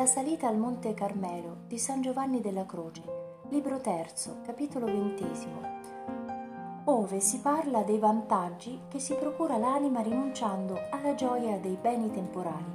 La 0.00 0.06
salita 0.06 0.48
al 0.48 0.56
Monte 0.56 0.94
Carmelo 0.94 1.58
di 1.66 1.76
San 1.76 2.00
Giovanni 2.00 2.40
della 2.40 2.64
Croce, 2.64 3.02
libro 3.50 3.80
terzo, 3.80 4.38
capitolo 4.46 4.86
ventesimo, 4.86 5.60
ove 6.84 7.20
si 7.20 7.40
parla 7.40 7.82
dei 7.82 7.98
vantaggi 7.98 8.80
che 8.88 8.98
si 8.98 9.12
procura 9.12 9.58
l'anima 9.58 10.00
rinunciando 10.00 10.80
alla 10.90 11.14
gioia 11.14 11.58
dei 11.58 11.76
beni 11.78 12.10
temporali. 12.10 12.72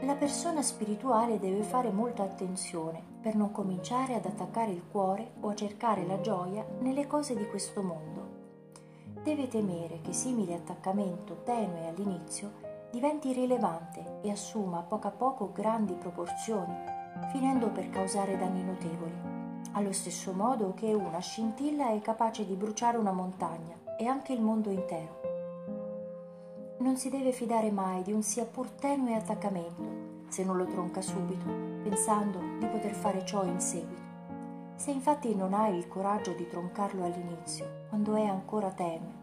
La 0.00 0.16
persona 0.16 0.62
spirituale 0.62 1.38
deve 1.38 1.62
fare 1.62 1.92
molta 1.92 2.24
attenzione 2.24 3.00
per 3.20 3.36
non 3.36 3.52
cominciare 3.52 4.14
ad 4.14 4.24
attaccare 4.24 4.72
il 4.72 4.82
cuore 4.90 5.34
o 5.42 5.50
a 5.50 5.54
cercare 5.54 6.04
la 6.06 6.20
gioia 6.20 6.66
nelle 6.80 7.06
cose 7.06 7.36
di 7.36 7.46
questo 7.46 7.82
mondo. 7.82 8.38
Deve 9.22 9.46
temere 9.46 10.00
che 10.00 10.12
simile 10.12 10.54
attaccamento 10.54 11.42
tenue 11.44 11.86
all'inizio 11.86 12.69
diventi 12.90 13.32
rilevante 13.32 14.18
e 14.22 14.30
assuma 14.30 14.78
a 14.78 14.82
poco 14.82 15.06
a 15.06 15.12
poco 15.12 15.52
grandi 15.52 15.94
proporzioni, 15.94 16.74
finendo 17.30 17.68
per 17.68 17.88
causare 17.88 18.36
danni 18.36 18.64
notevoli, 18.64 19.14
allo 19.72 19.92
stesso 19.92 20.32
modo 20.32 20.74
che 20.74 20.92
una 20.92 21.20
scintilla 21.20 21.90
è 21.92 22.00
capace 22.00 22.44
di 22.44 22.54
bruciare 22.54 22.96
una 22.96 23.12
montagna 23.12 23.76
e 23.96 24.06
anche 24.06 24.32
il 24.32 24.40
mondo 24.40 24.70
intero. 24.70 25.20
Non 26.78 26.96
si 26.96 27.10
deve 27.10 27.30
fidare 27.30 27.70
mai 27.70 28.02
di 28.02 28.12
un 28.12 28.22
sia 28.22 28.44
pur 28.44 28.70
tenue 28.70 29.14
attaccamento, 29.14 30.28
se 30.28 30.42
non 30.42 30.56
lo 30.56 30.64
tronca 30.64 31.00
subito, 31.00 31.44
pensando 31.82 32.38
di 32.58 32.66
poter 32.66 32.94
fare 32.94 33.24
ciò 33.24 33.44
in 33.44 33.60
seguito. 33.60 34.08
Se 34.74 34.90
infatti 34.90 35.34
non 35.34 35.52
hai 35.52 35.76
il 35.76 35.86
coraggio 35.86 36.32
di 36.32 36.48
troncarlo 36.48 37.04
all'inizio, 37.04 37.84
quando 37.88 38.14
è 38.16 38.24
ancora 38.24 38.70
tenue, 38.70 39.19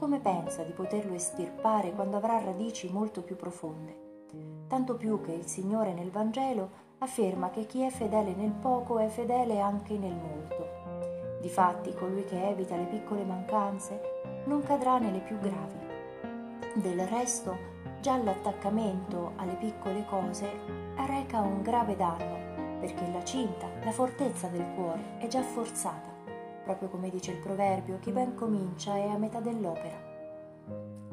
come 0.00 0.18
pensa 0.18 0.62
di 0.62 0.72
poterlo 0.72 1.12
estirpare 1.12 1.92
quando 1.92 2.16
avrà 2.16 2.42
radici 2.42 2.90
molto 2.90 3.20
più 3.20 3.36
profonde? 3.36 4.24
Tanto 4.66 4.96
più 4.96 5.20
che 5.20 5.32
il 5.32 5.44
Signore 5.44 5.92
nel 5.92 6.10
Vangelo 6.10 6.70
afferma 7.00 7.50
che 7.50 7.66
chi 7.66 7.82
è 7.82 7.90
fedele 7.90 8.34
nel 8.34 8.52
poco 8.52 8.98
è 8.98 9.08
fedele 9.08 9.60
anche 9.60 9.98
nel 9.98 10.14
molto. 10.14 11.38
Difatti, 11.42 11.92
colui 11.92 12.24
che 12.24 12.48
evita 12.48 12.76
le 12.76 12.86
piccole 12.86 13.24
mancanze 13.24 14.00
non 14.46 14.62
cadrà 14.62 14.96
nelle 14.96 15.20
più 15.20 15.38
gravi. 15.38 15.78
Del 16.76 17.06
resto, 17.06 17.54
già 18.00 18.16
l'attaccamento 18.16 19.32
alle 19.36 19.56
piccole 19.56 20.06
cose 20.06 20.48
arreca 20.96 21.40
un 21.40 21.60
grave 21.60 21.94
danno, 21.94 22.78
perché 22.80 23.06
la 23.12 23.22
cinta, 23.22 23.68
la 23.84 23.92
fortezza 23.92 24.46
del 24.46 24.64
cuore 24.74 25.18
è 25.18 25.26
già 25.26 25.42
forzata 25.42 26.09
proprio 26.70 26.88
come 26.88 27.10
dice 27.10 27.32
il 27.32 27.38
proverbio, 27.38 27.98
chi 27.98 28.12
ben 28.12 28.36
comincia 28.36 28.94
è 28.94 29.08
a 29.08 29.18
metà 29.18 29.40
dell'opera. 29.40 30.08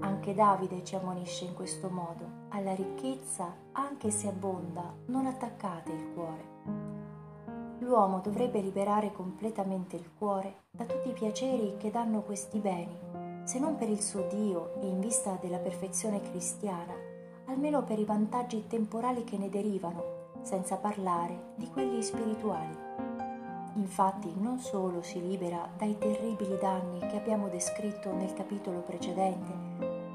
Anche 0.01 0.35
Davide 0.35 0.83
ci 0.83 0.95
ammonisce 0.95 1.45
in 1.45 1.55
questo 1.55 1.89
modo, 1.89 2.45
alla 2.49 2.75
ricchezza, 2.75 3.51
anche 3.71 4.11
se 4.11 4.27
abbonda, 4.27 4.93
non 5.07 5.25
attaccate 5.25 5.91
il 5.91 6.13
cuore. 6.13 6.55
L'uomo 7.79 8.19
dovrebbe 8.19 8.59
liberare 8.59 9.11
completamente 9.11 9.95
il 9.95 10.11
cuore 10.15 10.65
da 10.69 10.85
tutti 10.85 11.09
i 11.09 11.13
piaceri 11.13 11.75
che 11.77 11.89
danno 11.89 12.21
questi 12.21 12.59
beni, 12.59 12.95
se 13.43 13.57
non 13.57 13.75
per 13.77 13.89
il 13.89 14.01
suo 14.01 14.27
Dio 14.27 14.75
e 14.79 14.85
in 14.85 14.99
vista 14.99 15.39
della 15.41 15.57
perfezione 15.57 16.21
cristiana, 16.21 16.93
almeno 17.45 17.83
per 17.83 17.97
i 17.97 18.05
vantaggi 18.05 18.67
temporali 18.67 19.23
che 19.23 19.37
ne 19.37 19.49
derivano, 19.49 20.33
senza 20.43 20.77
parlare 20.77 21.53
di 21.55 21.67
quelli 21.69 22.03
spirituali. 22.03 22.86
Infatti 23.77 24.33
non 24.39 24.57
solo 24.57 25.03
si 25.03 25.21
libera 25.21 25.69
dai 25.77 25.95
terribili 25.99 26.57
danni 26.57 26.99
che 26.99 27.15
abbiamo 27.15 27.47
descritto 27.47 28.11
nel 28.11 28.33
capitolo 28.33 28.79
precedente, 28.79 29.53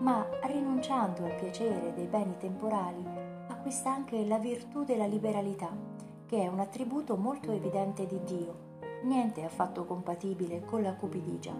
ma 0.00 0.26
rinunciando 0.42 1.24
al 1.24 1.36
piacere 1.36 1.92
dei 1.94 2.06
beni 2.06 2.36
temporali 2.38 3.06
acquista 3.46 3.92
anche 3.92 4.24
la 4.26 4.38
virtù 4.38 4.82
della 4.82 5.06
liberalità, 5.06 5.70
che 6.26 6.42
è 6.42 6.48
un 6.48 6.58
attributo 6.58 7.16
molto 7.16 7.52
evidente 7.52 8.04
di 8.04 8.20
Dio, 8.24 8.80
niente 9.04 9.44
affatto 9.44 9.84
compatibile 9.84 10.64
con 10.64 10.82
la 10.82 10.94
cupidigia. 10.94 11.54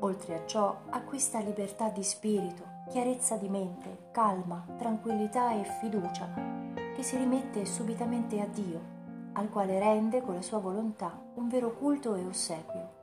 Oltre 0.00 0.34
a 0.34 0.46
ciò 0.46 0.80
acquista 0.90 1.38
libertà 1.38 1.90
di 1.90 2.02
spirito, 2.02 2.64
chiarezza 2.88 3.36
di 3.36 3.48
mente, 3.48 4.08
calma, 4.10 4.66
tranquillità 4.76 5.52
e 5.52 5.62
fiducia, 5.80 6.28
che 6.96 7.04
si 7.04 7.16
rimette 7.16 7.64
subitamente 7.66 8.40
a 8.40 8.46
Dio 8.46 8.97
al 9.38 9.50
quale 9.50 9.78
rende 9.78 10.20
con 10.20 10.34
la 10.34 10.42
sua 10.42 10.58
volontà 10.58 11.16
un 11.34 11.48
vero 11.48 11.72
culto 11.72 12.16
e 12.16 12.24
ossequio. 12.24 12.96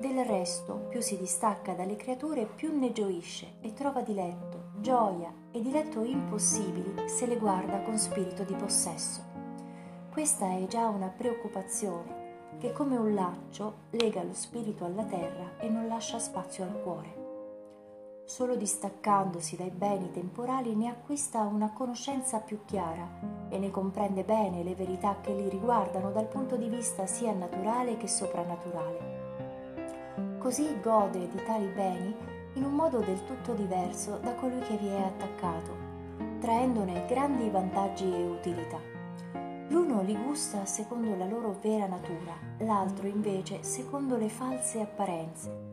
Del 0.00 0.24
resto, 0.24 0.86
più 0.88 1.00
si 1.00 1.16
distacca 1.16 1.74
dalle 1.74 1.94
creature, 1.94 2.46
più 2.46 2.76
ne 2.76 2.90
gioisce 2.90 3.52
e 3.60 3.72
trova 3.72 4.00
diletto, 4.00 4.70
gioia 4.80 5.32
e 5.52 5.60
diletto 5.60 6.02
impossibili 6.02 7.08
se 7.08 7.26
le 7.26 7.36
guarda 7.36 7.80
con 7.82 7.96
spirito 7.96 8.42
di 8.42 8.54
possesso. 8.54 9.22
Questa 10.10 10.50
è 10.50 10.66
già 10.66 10.88
una 10.88 11.06
preoccupazione 11.06 12.20
che 12.58 12.72
come 12.72 12.96
un 12.96 13.14
laccio 13.14 13.74
lega 13.90 14.22
lo 14.24 14.34
spirito 14.34 14.84
alla 14.84 15.04
terra 15.04 15.58
e 15.58 15.68
non 15.68 15.86
lascia 15.86 16.18
spazio 16.18 16.64
al 16.64 16.82
cuore. 16.82 17.21
Solo 18.32 18.56
distaccandosi 18.56 19.56
dai 19.56 19.68
beni 19.68 20.10
temporali 20.10 20.74
ne 20.74 20.88
acquista 20.88 21.42
una 21.42 21.70
conoscenza 21.70 22.38
più 22.38 22.60
chiara 22.64 23.06
e 23.50 23.58
ne 23.58 23.70
comprende 23.70 24.24
bene 24.24 24.62
le 24.62 24.74
verità 24.74 25.18
che 25.20 25.34
li 25.34 25.50
riguardano 25.50 26.10
dal 26.12 26.28
punto 26.28 26.56
di 26.56 26.70
vista 26.70 27.06
sia 27.06 27.34
naturale 27.34 27.98
che 27.98 28.08
soprannaturale. 28.08 30.38
Così 30.38 30.80
gode 30.80 31.28
di 31.28 31.42
tali 31.44 31.66
beni 31.66 32.16
in 32.54 32.64
un 32.64 32.72
modo 32.72 33.00
del 33.00 33.22
tutto 33.26 33.52
diverso 33.52 34.16
da 34.22 34.34
colui 34.36 34.60
che 34.60 34.78
vi 34.78 34.88
è 34.88 35.02
attaccato, 35.02 35.76
traendone 36.40 37.04
grandi 37.06 37.50
vantaggi 37.50 38.10
e 38.10 38.24
utilità. 38.24 38.78
L'uno 39.68 40.00
li 40.00 40.16
gusta 40.16 40.64
secondo 40.64 41.14
la 41.16 41.26
loro 41.26 41.58
vera 41.60 41.86
natura, 41.86 42.32
l'altro 42.60 43.06
invece 43.06 43.62
secondo 43.62 44.16
le 44.16 44.30
false 44.30 44.80
apparenze 44.80 45.71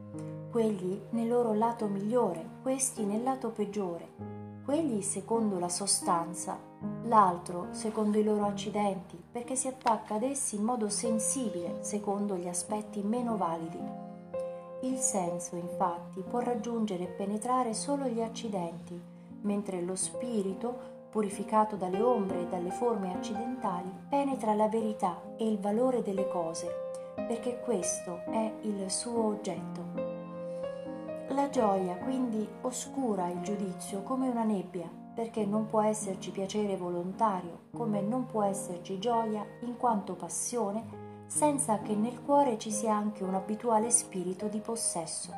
quegli 0.52 1.00
nel 1.12 1.28
loro 1.28 1.54
lato 1.54 1.88
migliore, 1.88 2.44
questi 2.62 3.06
nel 3.06 3.24
lato 3.24 3.50
peggiore, 3.50 4.08
quegli 4.66 5.02
secondo 5.02 5.60
la 5.60 5.70
sostanza, 5.70 6.58
l'altro 7.04 7.68
secondo 7.72 8.18
i 8.18 8.24
loro 8.24 8.46
accidenti, 8.46 9.22
perché 9.32 9.56
si 9.56 9.68
attacca 9.68 10.16
ad 10.16 10.24
essi 10.24 10.56
in 10.56 10.64
modo 10.64 10.90
sensibile, 10.90 11.78
secondo 11.82 12.36
gli 12.36 12.48
aspetti 12.48 13.02
meno 13.02 13.38
validi. 13.38 13.80
Il 14.82 14.98
senso, 14.98 15.56
infatti, 15.56 16.22
può 16.22 16.40
raggiungere 16.40 17.04
e 17.04 17.08
penetrare 17.08 17.74
solo 17.74 18.06
gli 18.06 18.22
accidenti, 18.22 19.00
mentre 19.42 19.82
lo 19.82 19.96
spirito, 19.96 20.98
purificato 21.10 21.76
dalle 21.76 22.02
ombre 22.02 22.42
e 22.42 22.48
dalle 22.48 22.72
forme 22.72 23.14
accidentali, 23.14 23.92
penetra 24.08 24.54
la 24.54 24.68
verità 24.68 25.20
e 25.36 25.48
il 25.48 25.60
valore 25.60 26.02
delle 26.02 26.28
cose, 26.28 26.68
perché 27.16 27.60
questo 27.60 28.22
è 28.26 28.54
il 28.62 28.90
suo 28.90 29.26
oggetto. 29.26 29.99
La 31.30 31.48
gioia 31.50 31.96
quindi 31.98 32.48
oscura 32.62 33.28
il 33.28 33.42
giudizio 33.42 34.02
come 34.02 34.28
una 34.28 34.44
nebbia, 34.44 34.90
perché 35.14 35.46
non 35.46 35.68
può 35.68 35.82
esserci 35.82 36.32
piacere 36.32 36.76
volontario, 36.76 37.68
come 37.72 38.02
non 38.02 38.26
può 38.26 38.44
esserci 38.44 38.98
gioia 38.98 39.46
in 39.62 39.78
quanto 39.78 40.16
passione, 40.16 41.26
senza 41.28 41.80
che 41.80 41.94
nel 41.94 42.24
cuore 42.24 42.58
ci 42.58 42.72
sia 42.72 42.96
anche 42.96 43.24
un 43.24 43.36
abituale 43.36 43.92
spirito 43.92 44.48
di 44.48 44.60
possesso. 44.60 45.32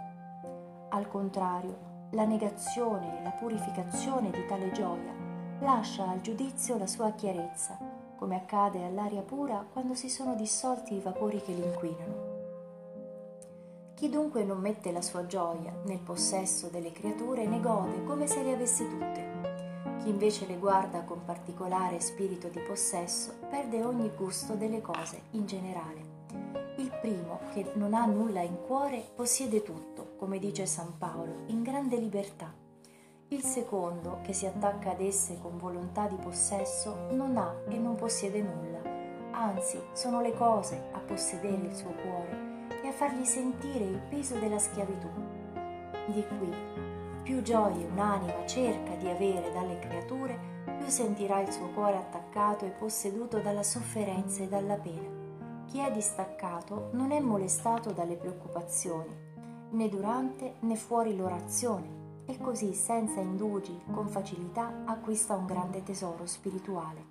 Al 0.90 1.09
contrario, 1.09 2.07
la 2.12 2.24
negazione 2.24 3.19
e 3.19 3.24
la 3.24 3.31
purificazione 3.31 4.30
di 4.31 4.46
tale 4.46 4.72
gioia 4.72 5.13
lascia 5.59 6.07
al 6.07 6.22
giudizio 6.22 6.78
la 6.78 6.88
sua 6.88 7.12
chiarezza, 7.12 7.78
come 8.16 8.35
accade 8.38 8.85
all'aria 8.85 9.22
pura 9.24 9.66
quando 9.69 9.94
si 9.94 10.09
sono 10.09 10.35
dissolti 10.35 10.96
i 10.96 11.00
vapori 11.01 11.41
che 11.41 11.51
l'inquinano. 11.51 12.31
Chi 14.01 14.09
dunque 14.09 14.44
non 14.44 14.57
mette 14.57 14.91
la 14.91 15.03
sua 15.03 15.28
gioia 15.28 15.72
nel 15.85 16.00
possesso 16.00 16.69
delle 16.69 16.92
creature 16.92 17.45
ne 17.45 17.59
gode 17.59 18.03
come 18.03 18.25
se 18.25 18.42
le 18.42 18.53
avesse 18.53 18.89
tutte. 18.89 20.00
Chi 20.01 20.09
invece 20.09 20.48
le 20.48 20.57
guarda 20.57 21.03
con 21.03 21.24
particolare 21.24 22.00
spirito 22.00 22.48
di 22.48 22.57
possesso 22.62 23.33
perde 23.48 23.83
ogni 23.83 24.09
gusto 24.18 24.56
delle 24.56 24.81
cose 24.81 25.21
in 25.33 25.45
generale. 25.45 26.00
Il 26.77 26.92
primo, 27.00 27.42
che 27.53 27.74
non 27.75 27.94
ha 27.94 28.03
nulla 28.07 28.42
in 28.42 28.57
cuore, 28.65 29.07
possiede 29.13 29.62
tutto, 29.62 30.15
come 30.18 30.39
dice 30.39 30.65
San 30.65 30.98
Paolo, 30.98 31.44
in 31.50 31.62
grande 31.62 31.98
libertà. 31.98 32.51
Il 33.27 33.44
secondo, 33.44 34.21
che 34.24 34.33
si 34.33 34.48
attacca 34.48 34.94
ad 34.94 35.01
esse 35.01 35.38
con 35.39 35.59
volontà 35.59 36.07
di 36.07 36.15
possesso, 36.15 37.06
non 37.12 37.38
ha 37.38 37.53
e 37.69 37.77
non 37.77 37.94
possiede 37.94 38.42
nulla. 38.42 38.81
Anzi, 39.30 39.80
sono 39.94 40.21
le 40.21 40.33
cose 40.33 40.89
a 40.92 40.98
possedere 40.98 41.68
il 41.68 41.75
suo 41.75 41.92
cuore 42.01 42.40
a 42.91 42.93
fargli 42.93 43.23
sentire 43.23 43.85
il 43.85 44.01
peso 44.09 44.38
della 44.38 44.59
schiavitù. 44.59 45.07
Di 46.07 46.25
qui, 46.38 46.53
più 47.23 47.41
gioie 47.41 47.85
un'anima 47.85 48.45
cerca 48.45 48.95
di 48.95 49.07
avere 49.07 49.49
dalle 49.53 49.79
creature, 49.79 50.38
più 50.77 50.88
sentirà 50.88 51.39
il 51.39 51.49
suo 51.49 51.69
cuore 51.69 51.95
attaccato 51.95 52.65
e 52.65 52.71
posseduto 52.71 53.39
dalla 53.39 53.63
sofferenza 53.63 54.43
e 54.43 54.49
dalla 54.49 54.75
pena. 54.75 55.07
Chi 55.67 55.79
è 55.79 55.89
distaccato 55.89 56.89
non 56.91 57.11
è 57.11 57.21
molestato 57.21 57.91
dalle 57.93 58.17
preoccupazioni, 58.17 59.15
né 59.69 59.88
durante 59.88 60.55
né 60.59 60.75
fuori 60.75 61.15
l'orazione, 61.15 61.99
e 62.25 62.38
così 62.39 62.73
senza 62.73 63.21
indugi, 63.21 63.83
con 63.89 64.09
facilità, 64.09 64.83
acquista 64.85 65.33
un 65.33 65.45
grande 65.45 65.81
tesoro 65.81 66.25
spirituale. 66.25 67.11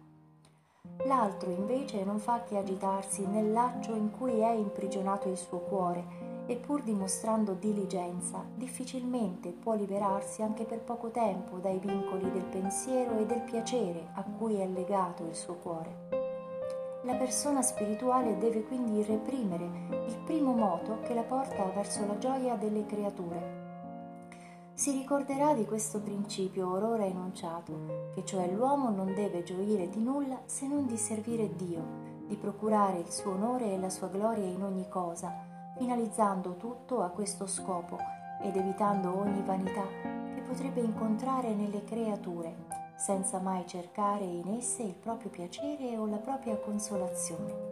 L'altro 1.04 1.50
invece 1.50 2.04
non 2.04 2.18
fa 2.18 2.42
che 2.42 2.56
agitarsi 2.56 3.26
nel 3.26 3.52
laccio 3.52 3.94
in 3.94 4.10
cui 4.10 4.40
è 4.40 4.50
imprigionato 4.50 5.28
il 5.28 5.36
suo 5.36 5.58
cuore 5.58 6.28
e 6.46 6.56
pur 6.56 6.82
dimostrando 6.82 7.52
diligenza 7.52 8.44
difficilmente 8.54 9.50
può 9.50 9.74
liberarsi 9.74 10.42
anche 10.42 10.64
per 10.64 10.80
poco 10.80 11.10
tempo 11.10 11.58
dai 11.58 11.78
vincoli 11.78 12.30
del 12.30 12.44
pensiero 12.44 13.18
e 13.18 13.26
del 13.26 13.42
piacere 13.42 14.08
a 14.14 14.24
cui 14.24 14.56
è 14.56 14.66
legato 14.66 15.24
il 15.24 15.34
suo 15.34 15.54
cuore. 15.54 16.08
La 17.04 17.14
persona 17.14 17.62
spirituale 17.62 18.36
deve 18.36 18.62
quindi 18.64 19.02
reprimere 19.02 19.64
il 20.06 20.18
primo 20.24 20.52
moto 20.52 21.00
che 21.00 21.14
la 21.14 21.22
porta 21.22 21.64
verso 21.74 22.04
la 22.04 22.18
gioia 22.18 22.56
delle 22.56 22.84
creature. 22.84 23.59
Si 24.80 24.92
ricorderà 24.92 25.52
di 25.52 25.66
questo 25.66 26.00
principio 26.00 26.70
orora 26.70 27.04
enunciato, 27.04 28.08
che 28.14 28.24
cioè 28.24 28.50
l'uomo 28.50 28.88
non 28.88 29.12
deve 29.12 29.42
gioire 29.42 29.90
di 29.90 30.02
nulla 30.02 30.40
se 30.46 30.66
non 30.66 30.86
di 30.86 30.96
servire 30.96 31.54
Dio, 31.54 32.24
di 32.26 32.34
procurare 32.34 33.00
il 33.00 33.10
suo 33.10 33.32
onore 33.32 33.74
e 33.74 33.78
la 33.78 33.90
sua 33.90 34.08
gloria 34.08 34.46
in 34.46 34.62
ogni 34.62 34.88
cosa, 34.88 35.74
finalizzando 35.76 36.56
tutto 36.56 37.02
a 37.02 37.10
questo 37.10 37.46
scopo 37.46 37.98
ed 38.42 38.56
evitando 38.56 39.18
ogni 39.18 39.42
vanità 39.42 39.84
che 40.34 40.40
potrebbe 40.48 40.80
incontrare 40.80 41.52
nelle 41.52 41.84
creature, 41.84 42.64
senza 42.96 43.38
mai 43.38 43.66
cercare 43.66 44.24
in 44.24 44.48
esse 44.56 44.82
il 44.82 44.94
proprio 44.94 45.28
piacere 45.28 45.98
o 45.98 46.06
la 46.06 46.16
propria 46.16 46.56
consolazione. 46.56 47.69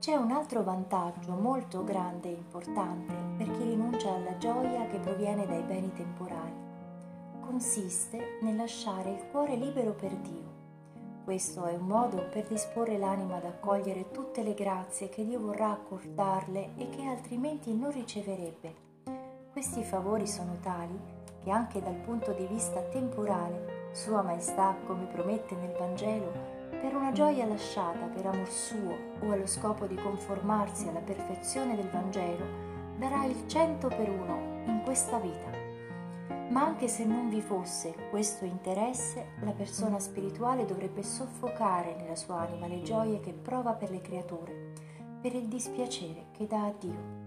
C'è 0.00 0.16
un 0.16 0.32
altro 0.32 0.64
vantaggio 0.64 1.32
molto 1.32 1.84
grande 1.84 2.28
e 2.28 2.32
importante 2.32 3.14
per 3.36 3.50
chi 3.52 3.62
rinuncia 3.62 4.12
alla 4.12 4.36
gioia 4.38 4.86
che 4.86 4.98
proviene 4.98 5.46
dai 5.46 5.62
beni 5.62 5.92
temporali. 5.92 6.68
Consiste 7.40 8.38
nel 8.40 8.56
lasciare 8.56 9.10
il 9.10 9.30
cuore 9.30 9.54
libero 9.54 9.92
per 9.92 10.12
Dio 10.16 10.50
questo 11.30 11.64
è 11.66 11.74
un 11.74 11.86
modo 11.86 12.26
per 12.28 12.44
disporre 12.48 12.98
l'anima 12.98 13.36
ad 13.36 13.44
accogliere 13.44 14.10
tutte 14.10 14.42
le 14.42 14.52
grazie 14.52 15.08
che 15.10 15.24
Dio 15.24 15.38
vorrà 15.38 15.70
accordarle 15.70 16.70
e 16.76 16.88
che 16.88 17.04
altrimenti 17.04 17.72
non 17.72 17.92
riceverebbe. 17.92 18.74
Questi 19.52 19.84
favori 19.84 20.26
sono 20.26 20.56
tali 20.60 20.98
che 21.44 21.50
anche 21.50 21.80
dal 21.80 21.94
punto 21.94 22.32
di 22.32 22.46
vista 22.46 22.80
temporale, 22.80 23.90
Sua 23.92 24.22
Maestà, 24.22 24.74
come 24.88 25.04
promette 25.04 25.54
nel 25.54 25.76
Vangelo, 25.78 26.49
gioia 27.12 27.46
lasciata 27.46 28.06
per 28.06 28.26
amor 28.26 28.48
suo 28.48 28.96
o 29.20 29.32
allo 29.32 29.46
scopo 29.46 29.86
di 29.86 29.94
conformarsi 29.94 30.88
alla 30.88 31.00
perfezione 31.00 31.74
del 31.76 31.88
Vangelo, 31.88 32.44
darà 32.96 33.24
il 33.24 33.46
cento 33.46 33.88
per 33.88 34.08
uno 34.08 34.64
in 34.66 34.82
questa 34.84 35.18
vita. 35.18 35.50
Ma 36.50 36.64
anche 36.64 36.88
se 36.88 37.04
non 37.04 37.28
vi 37.28 37.40
fosse 37.40 37.94
questo 38.10 38.44
interesse, 38.44 39.34
la 39.40 39.52
persona 39.52 39.98
spirituale 39.98 40.64
dovrebbe 40.64 41.02
soffocare 41.02 41.94
nella 41.96 42.16
sua 42.16 42.40
anima 42.40 42.66
le 42.66 42.82
gioie 42.82 43.20
che 43.20 43.32
prova 43.32 43.72
per 43.72 43.90
le 43.90 44.00
creature, 44.00 44.72
per 45.20 45.34
il 45.34 45.46
dispiacere 45.46 46.26
che 46.32 46.46
dà 46.46 46.64
a 46.64 46.74
Dio. 46.78 47.18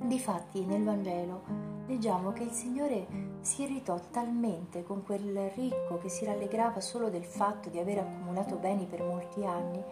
Difatti 0.00 0.64
nel 0.64 0.84
Vangelo 0.84 1.67
leggiamo 1.88 2.32
che 2.32 2.42
il 2.42 2.50
Signore 2.50 3.06
si 3.40 3.62
irritò 3.62 3.98
talmente 4.10 4.84
con 4.84 5.02
quel 5.02 5.50
ricco 5.54 5.96
che 5.96 6.10
si 6.10 6.26
rallegrava 6.26 6.80
solo 6.80 7.08
del 7.08 7.24
fatto 7.24 7.70
di 7.70 7.78
aver 7.78 8.00
accumulato 8.00 8.56
beni 8.56 8.84
per 8.84 9.02
molti 9.02 9.44
anni, 9.44 9.82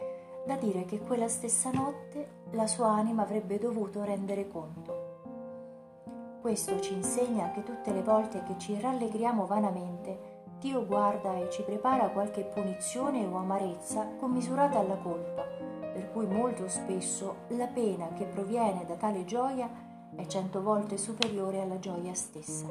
da 0.46 0.56
dire 0.56 0.84
che 0.84 1.00
quella 1.00 1.26
stessa 1.26 1.70
notte 1.70 2.44
la 2.50 2.66
sua 2.66 2.88
anima 2.88 3.22
avrebbe 3.22 3.58
dovuto 3.58 4.04
rendere 4.04 4.46
conto. 4.46 5.04
Questo 6.42 6.78
ci 6.80 6.92
insegna 6.92 7.50
che 7.50 7.62
tutte 7.62 7.92
le 7.92 8.02
volte 8.02 8.42
che 8.42 8.56
ci 8.58 8.78
rallegriamo 8.78 9.46
vanamente, 9.46 10.34
Dio 10.60 10.84
guarda 10.84 11.34
e 11.36 11.50
ci 11.50 11.62
prepara 11.62 12.10
qualche 12.10 12.44
punizione 12.44 13.24
o 13.26 13.36
amarezza 13.36 14.06
commisurata 14.18 14.78
alla 14.78 14.96
colpa, 14.96 15.42
per 15.92 16.10
cui 16.12 16.26
molto 16.26 16.68
spesso 16.68 17.36
la 17.48 17.66
pena 17.66 18.08
che 18.12 18.26
proviene 18.26 18.84
da 18.84 18.96
tale 18.96 19.24
gioia 19.24 19.85
è 20.16 20.26
cento 20.26 20.62
volte 20.62 20.96
superiore 20.96 21.60
alla 21.60 21.78
gioia 21.78 22.14
stessa. 22.14 22.66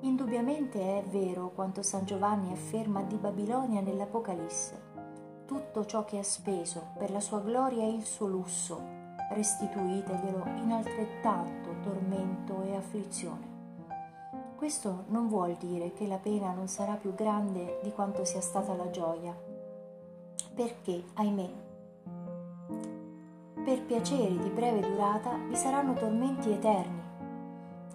Indubbiamente 0.00 0.98
è 0.98 1.02
vero 1.04 1.50
quanto 1.54 1.82
San 1.82 2.04
Giovanni 2.04 2.52
afferma 2.52 3.02
di 3.02 3.16
Babilonia 3.16 3.80
nell'Apocalisse. 3.80 4.82
Tutto 5.46 5.84
ciò 5.84 6.04
che 6.04 6.18
ha 6.18 6.22
speso 6.22 6.88
per 6.98 7.10
la 7.10 7.20
sua 7.20 7.40
gloria 7.40 7.82
e 7.82 7.92
il 7.92 8.04
suo 8.04 8.26
lusso 8.26 8.80
restituiteglielo 9.30 10.44
in 10.62 10.72
altrettanto 10.72 11.70
tormento 11.82 12.62
e 12.62 12.76
afflizione. 12.76 13.54
Questo 14.56 15.04
non 15.08 15.28
vuol 15.28 15.54
dire 15.54 15.92
che 15.92 16.06
la 16.06 16.18
pena 16.18 16.52
non 16.52 16.68
sarà 16.68 16.94
più 16.94 17.14
grande 17.14 17.80
di 17.82 17.92
quanto 17.92 18.24
sia 18.24 18.40
stata 18.40 18.74
la 18.74 18.88
gioia, 18.90 19.36
perché, 20.54 21.04
ahimè, 21.14 21.50
per 23.66 23.82
piaceri 23.82 24.38
di 24.38 24.48
breve 24.48 24.78
durata 24.78 25.32
vi 25.48 25.56
saranno 25.56 25.92
tormenti 25.94 26.52
eterni. 26.52 27.02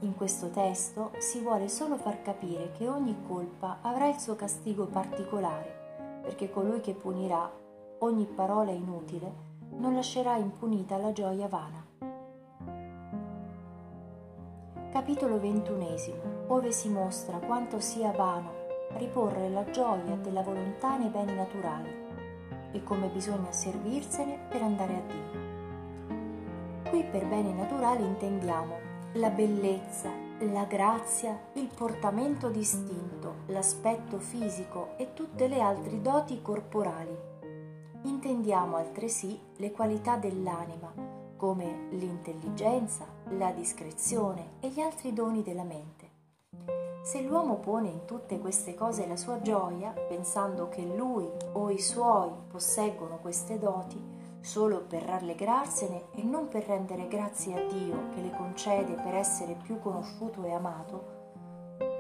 In 0.02 0.16
questo 0.18 0.50
testo 0.50 1.12
si 1.20 1.40
vuole 1.40 1.70
solo 1.70 1.96
far 1.96 2.22
capire 2.22 2.74
che 2.74 2.90
ogni 2.90 3.16
colpa 3.26 3.78
avrà 3.82 4.10
il 4.10 4.20
suo 4.20 4.36
castigo 4.36 4.88
particolare, 4.88 6.20
perché 6.24 6.50
colui 6.50 6.82
che 6.82 6.94
punirà 6.94 7.50
ogni 8.00 8.26
parola 8.26 8.72
inutile 8.72 9.32
non 9.78 9.96
lascerà 9.96 10.36
impunita 10.36 10.98
la 10.98 11.14
gioia 11.14 11.48
vana. 11.48 11.86
Capitolo 14.92 15.40
ventunesimo, 15.40 16.22
ove 16.48 16.74
si 16.74 16.90
mostra 16.90 17.38
quanto 17.38 17.80
sia 17.80 18.12
vano 18.12 18.60
riporre 18.98 19.48
la 19.48 19.64
gioia 19.72 20.18
della 20.18 20.42
volontà 20.42 20.98
nei 20.98 21.08
beni 21.08 21.34
naturali 21.34 21.90
e 22.74 22.84
come 22.84 23.08
bisogna 23.08 23.54
servirsene 23.54 24.38
per 24.50 24.64
andare 24.64 24.94
a 24.96 25.02
Dio. 25.08 25.51
Qui 26.92 27.04
per 27.04 27.26
beni 27.26 27.54
naturali 27.54 28.04
intendiamo 28.04 28.78
la 29.14 29.30
bellezza, 29.30 30.12
la 30.40 30.66
grazia, 30.66 31.40
il 31.54 31.70
portamento 31.76 32.50
distinto, 32.50 33.38
l'aspetto 33.48 34.20
fisico 34.20 34.90
e 34.98 35.14
tutte 35.14 35.48
le 35.48 35.60
altre 35.60 36.02
doti 36.02 36.42
corporali 36.44 37.30
intendiamo 38.04 38.78
altresì 38.78 39.40
le 39.58 39.72
qualità 39.72 40.16
dell'anima, 40.16 40.92
come 41.36 41.88
l'intelligenza, 41.92 43.06
la 43.30 43.52
discrezione 43.52 44.54
e 44.60 44.70
gli 44.70 44.80
altri 44.80 45.14
doni 45.14 45.44
della 45.44 45.64
mente. 45.64 46.10
Se 47.04 47.22
l'uomo 47.22 47.56
pone 47.58 47.90
in 47.90 48.06
tutte 48.06 48.40
queste 48.40 48.76
cose 48.76 49.08
la 49.08 49.18
sua 49.18 49.42
gioia, 49.42 49.92
pensando 49.92 50.70
che 50.70 50.84
lui 50.84 51.28
o 51.54 51.70
i 51.70 51.80
suoi 51.80 52.30
posseggono 52.48 53.18
queste 53.18 53.58
doti, 53.58 54.21
solo 54.42 54.82
per 54.82 55.04
rallegrarsene 55.04 56.08
e 56.16 56.24
non 56.24 56.48
per 56.48 56.66
rendere 56.66 57.08
grazie 57.08 57.56
a 57.56 57.72
Dio 57.72 58.10
che 58.10 58.22
le 58.22 58.32
concede 58.32 58.94
per 58.94 59.16
essere 59.16 59.56
più 59.62 59.80
conosciuto 59.80 60.44
e 60.44 60.52
amato, 60.52 61.20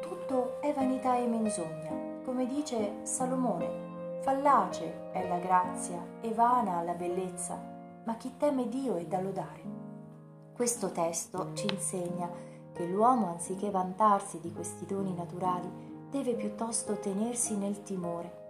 tutto 0.02 0.60
è 0.62 0.74
vanità 0.74 1.16
e 1.16 1.28
menzogna, 1.28 2.20
come 2.24 2.46
dice 2.46 3.00
Salomone 3.04 3.90
Fallace 4.22 5.10
è 5.12 5.28
la 5.28 5.40
grazia 5.40 6.00
e 6.22 6.32
vana 6.32 6.84
la 6.84 6.94
bellezza, 6.94 7.60
ma 8.04 8.16
chi 8.18 8.38
teme 8.38 8.70
Dio 8.70 8.96
è 8.96 9.06
da 9.06 9.20
lodare. 9.20 9.64
Questo 10.54 10.92
testo 10.92 11.54
ci 11.54 11.66
insegna 11.68 12.30
che 12.72 12.86
l'uomo, 12.86 13.30
anziché 13.30 13.72
vantarsi 13.72 14.40
di 14.40 14.54
questi 14.54 14.86
doni 14.86 15.12
naturali, 15.16 15.70
deve 16.12 16.36
piuttosto 16.36 17.00
tenersi 17.00 17.58
nel 17.58 17.82
timore, 17.82 18.41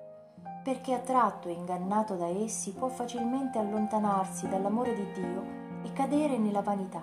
perché 0.63 0.93
attratto 0.93 1.47
e 1.47 1.53
ingannato 1.53 2.15
da 2.15 2.27
essi 2.27 2.73
può 2.73 2.87
facilmente 2.87 3.57
allontanarsi 3.57 4.47
dall'amore 4.47 4.93
di 4.93 5.11
Dio 5.11 5.43
e 5.83 5.91
cadere 5.93 6.37
nella 6.37 6.61
vanità. 6.61 7.01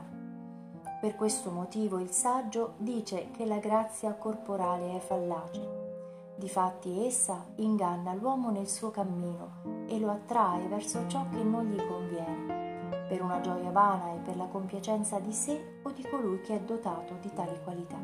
Per 1.01 1.15
questo 1.15 1.51
motivo 1.51 1.99
il 1.99 2.11
saggio 2.11 2.75
dice 2.79 3.31
che 3.31 3.45
la 3.45 3.59
grazia 3.59 4.15
corporale 4.15 4.97
è 4.97 4.99
fallace 4.99 5.87
Difatti 6.39 7.05
essa 7.05 7.47
inganna 7.57 8.15
l'uomo 8.15 8.53
nel 8.53 8.69
suo 8.69 8.93
cammino 8.93 9.87
e 9.89 9.99
lo 9.99 10.09
attrae 10.13 10.69
verso 10.69 11.05
ciò 11.09 11.27
che 11.31 11.43
non 11.43 11.67
gli 11.67 11.85
conviene, 11.85 13.09
per 13.09 13.23
una 13.23 13.41
gioia 13.41 13.73
vana 13.73 14.15
e 14.15 14.19
per 14.19 14.37
la 14.37 14.45
compiacenza 14.45 15.19
di 15.19 15.33
sé 15.33 15.81
o 15.83 15.91
di 15.91 16.07
colui 16.09 16.41
che 16.43 16.55
è 16.55 16.61
dotato 16.61 17.17
di 17.21 17.33
tali 17.35 17.61
qualità. 17.65 17.99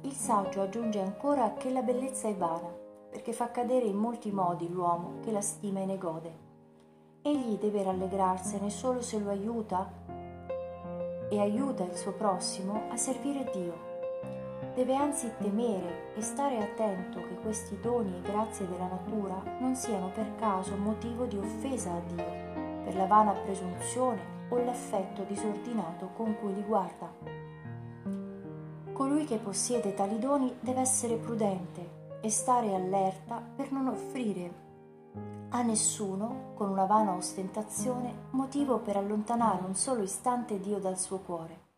Il 0.00 0.12
saggio 0.14 0.62
aggiunge 0.62 1.00
ancora 1.00 1.52
che 1.52 1.68
la 1.68 1.82
bellezza 1.82 2.28
è 2.28 2.34
vana, 2.34 2.72
perché 3.20 3.34
fa 3.34 3.50
cadere 3.50 3.84
in 3.84 3.96
molti 3.96 4.32
modi 4.32 4.66
l'uomo 4.70 5.20
che 5.22 5.30
la 5.30 5.42
stima 5.42 5.80
e 5.80 5.84
ne 5.84 5.98
gode. 5.98 6.32
Egli 7.20 7.58
deve 7.58 7.82
rallegrarsene 7.82 8.70
solo 8.70 9.02
se 9.02 9.18
lo 9.18 9.28
aiuta 9.28 9.92
e 11.28 11.38
aiuta 11.38 11.84
il 11.84 11.94
suo 11.94 12.12
prossimo 12.12 12.84
a 12.88 12.96
servire 12.96 13.50
Dio 13.52 13.88
Deve 14.74 14.94
anzi 14.94 15.30
temere 15.36 16.14
e 16.16 16.22
stare 16.22 16.62
attento 16.62 17.20
che 17.20 17.34
questi 17.42 17.78
doni 17.78 18.16
e 18.16 18.22
grazie 18.22 18.66
della 18.66 18.86
natura 18.86 19.42
non 19.58 19.74
siano 19.76 20.10
per 20.14 20.36
caso 20.36 20.74
motivo 20.76 21.26
di 21.26 21.36
offesa 21.36 21.92
a 21.92 22.00
Dio, 22.00 22.24
per 22.84 22.96
la 22.96 23.04
vana 23.04 23.32
presunzione 23.32 24.46
o 24.48 24.56
l'affetto 24.56 25.24
disordinato 25.24 26.08
con 26.16 26.34
cui 26.40 26.54
li 26.54 26.62
guarda. 26.62 27.12
Colui 28.94 29.26
che 29.26 29.36
possiede 29.36 29.92
tali 29.92 30.18
doni 30.18 30.56
deve 30.60 30.80
essere 30.80 31.16
prudente 31.16 31.89
e 32.20 32.30
stare 32.30 32.74
allerta 32.74 33.42
per 33.56 33.72
non 33.72 33.88
offrire 33.88 34.68
a 35.52 35.62
nessuno, 35.62 36.52
con 36.54 36.68
una 36.70 36.84
vana 36.84 37.14
ostentazione, 37.14 38.28
motivo 38.30 38.78
per 38.78 38.96
allontanare 38.96 39.64
un 39.66 39.74
solo 39.74 40.02
istante 40.02 40.60
Dio 40.60 40.78
dal 40.78 40.98
suo 40.98 41.18
cuore. 41.18 41.68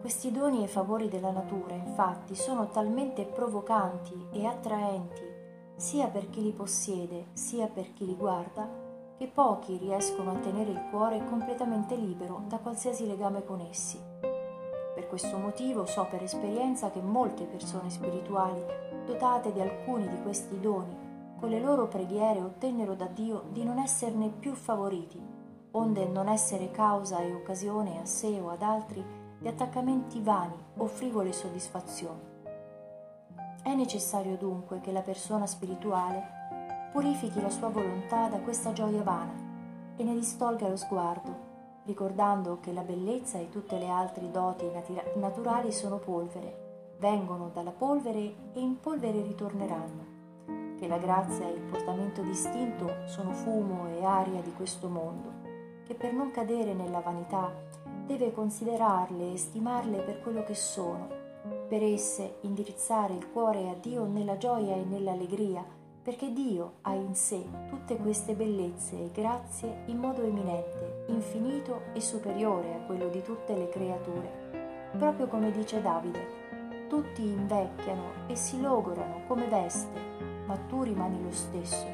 Questi 0.00 0.30
doni 0.30 0.62
e 0.62 0.68
favori 0.68 1.08
della 1.08 1.30
natura, 1.30 1.74
infatti, 1.74 2.34
sono 2.34 2.68
talmente 2.68 3.24
provocanti 3.24 4.26
e 4.32 4.44
attraenti 4.44 5.38
sia 5.76 6.08
per 6.08 6.28
chi 6.28 6.42
li 6.42 6.52
possiede 6.52 7.28
sia 7.32 7.66
per 7.66 7.94
chi 7.94 8.04
li 8.04 8.14
guarda, 8.14 8.68
che 9.16 9.26
pochi 9.26 9.78
riescono 9.78 10.32
a 10.32 10.38
tenere 10.38 10.70
il 10.70 10.88
cuore 10.90 11.24
completamente 11.24 11.96
libero 11.96 12.42
da 12.46 12.58
qualsiasi 12.58 13.06
legame 13.06 13.44
con 13.44 13.60
essi. 13.60 13.98
Per 14.20 15.06
questo 15.08 15.38
motivo 15.38 15.86
so 15.86 16.06
per 16.10 16.22
esperienza 16.22 16.90
che 16.90 17.00
molte 17.00 17.44
persone 17.44 17.88
spirituali, 17.88 18.62
dotate 19.10 19.52
di 19.52 19.60
alcuni 19.60 20.08
di 20.08 20.22
questi 20.22 20.60
doni, 20.60 20.96
con 21.38 21.48
le 21.48 21.58
loro 21.58 21.88
preghiere 21.88 22.40
ottennero 22.40 22.94
da 22.94 23.06
Dio 23.06 23.44
di 23.50 23.64
non 23.64 23.78
esserne 23.78 24.28
più 24.28 24.54
favoriti, 24.54 25.20
onde 25.72 26.06
non 26.06 26.28
essere 26.28 26.70
causa 26.70 27.18
e 27.18 27.32
occasione 27.32 28.00
a 28.00 28.04
sé 28.04 28.38
o 28.40 28.50
ad 28.50 28.62
altri 28.62 29.04
di 29.38 29.48
attaccamenti 29.48 30.20
vani 30.20 30.54
o 30.76 30.86
frivole 30.86 31.32
soddisfazioni. 31.32 32.28
È 33.62 33.74
necessario 33.74 34.36
dunque 34.36 34.80
che 34.80 34.92
la 34.92 35.02
persona 35.02 35.46
spirituale 35.46 36.38
purifichi 36.92 37.40
la 37.40 37.50
sua 37.50 37.68
volontà 37.68 38.28
da 38.28 38.38
questa 38.38 38.72
gioia 38.72 39.02
vana 39.02 39.34
e 39.96 40.04
ne 40.04 40.14
distolga 40.14 40.68
lo 40.68 40.76
sguardo, 40.76 41.48
ricordando 41.84 42.60
che 42.60 42.72
la 42.72 42.82
bellezza 42.82 43.38
e 43.38 43.48
tutte 43.48 43.76
le 43.78 43.88
altre 43.88 44.30
doti 44.30 44.70
naturali 45.16 45.72
sono 45.72 45.98
polvere, 45.98 46.69
vengono 47.00 47.50
dalla 47.52 47.72
polvere 47.72 48.18
e 48.52 48.60
in 48.60 48.78
polvere 48.78 49.22
ritorneranno 49.22 50.10
che 50.80 50.88
la 50.88 50.96
grazia 50.96 51.46
e 51.46 51.52
il 51.52 51.60
portamento 51.60 52.22
distinto 52.22 53.06
sono 53.06 53.32
fumo 53.32 53.86
e 53.88 54.02
aria 54.02 54.40
di 54.40 54.50
questo 54.54 54.88
mondo, 54.88 55.30
che 55.84 55.94
per 55.94 56.14
non 56.14 56.30
cadere 56.30 56.72
nella 56.72 57.00
vanità 57.00 57.52
deve 58.06 58.32
considerarle 58.32 59.32
e 59.32 59.36
stimarle 59.36 59.98
per 59.98 60.22
quello 60.22 60.42
che 60.42 60.54
sono, 60.54 61.06
per 61.68 61.82
esse 61.82 62.38
indirizzare 62.40 63.12
il 63.12 63.30
cuore 63.30 63.68
a 63.68 63.74
Dio 63.74 64.06
nella 64.06 64.38
gioia 64.38 64.74
e 64.74 64.84
nell'allegria, 64.84 65.62
perché 66.02 66.32
Dio 66.32 66.76
ha 66.80 66.94
in 66.94 67.14
sé 67.14 67.44
tutte 67.68 67.98
queste 67.98 68.32
bellezze 68.32 68.96
e 68.96 69.10
grazie 69.12 69.82
in 69.86 69.98
modo 69.98 70.22
eminente, 70.22 71.04
infinito 71.08 71.82
e 71.92 72.00
superiore 72.00 72.74
a 72.74 72.86
quello 72.86 73.08
di 73.08 73.20
tutte 73.20 73.54
le 73.54 73.68
creature. 73.68 74.88
Proprio 74.96 75.26
come 75.26 75.50
dice 75.50 75.82
Davide, 75.82 76.39
tutti 76.90 77.22
invecchiano 77.22 78.26
e 78.26 78.34
si 78.34 78.60
logorano 78.60 79.20
come 79.28 79.46
veste, 79.46 79.96
ma 80.44 80.56
tu 80.56 80.82
rimani 80.82 81.22
lo 81.22 81.30
stesso. 81.30 81.86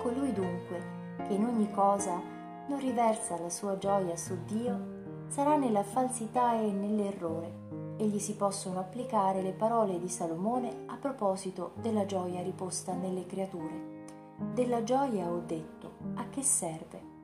Colui 0.00 0.32
dunque, 0.32 1.16
che 1.26 1.34
in 1.34 1.44
ogni 1.44 1.68
cosa 1.72 2.22
non 2.68 2.78
riversa 2.78 3.36
la 3.40 3.50
sua 3.50 3.76
gioia 3.76 4.16
su 4.16 4.36
Dio, 4.44 5.26
sarà 5.26 5.56
nella 5.56 5.82
falsità 5.82 6.54
e 6.54 6.70
nell'errore, 6.70 7.66
e 7.96 8.06
gli 8.06 8.20
si 8.20 8.36
possono 8.36 8.78
applicare 8.78 9.42
le 9.42 9.52
parole 9.52 9.98
di 9.98 10.08
Salomone 10.08 10.84
a 10.86 10.96
proposito 10.96 11.72
della 11.74 12.06
gioia 12.06 12.40
riposta 12.40 12.92
nelle 12.92 13.26
creature. 13.26 14.06
Della 14.54 14.84
gioia 14.84 15.28
ho 15.28 15.40
detto, 15.44 15.94
a 16.14 16.28
che 16.30 16.44
serve? 16.44 17.16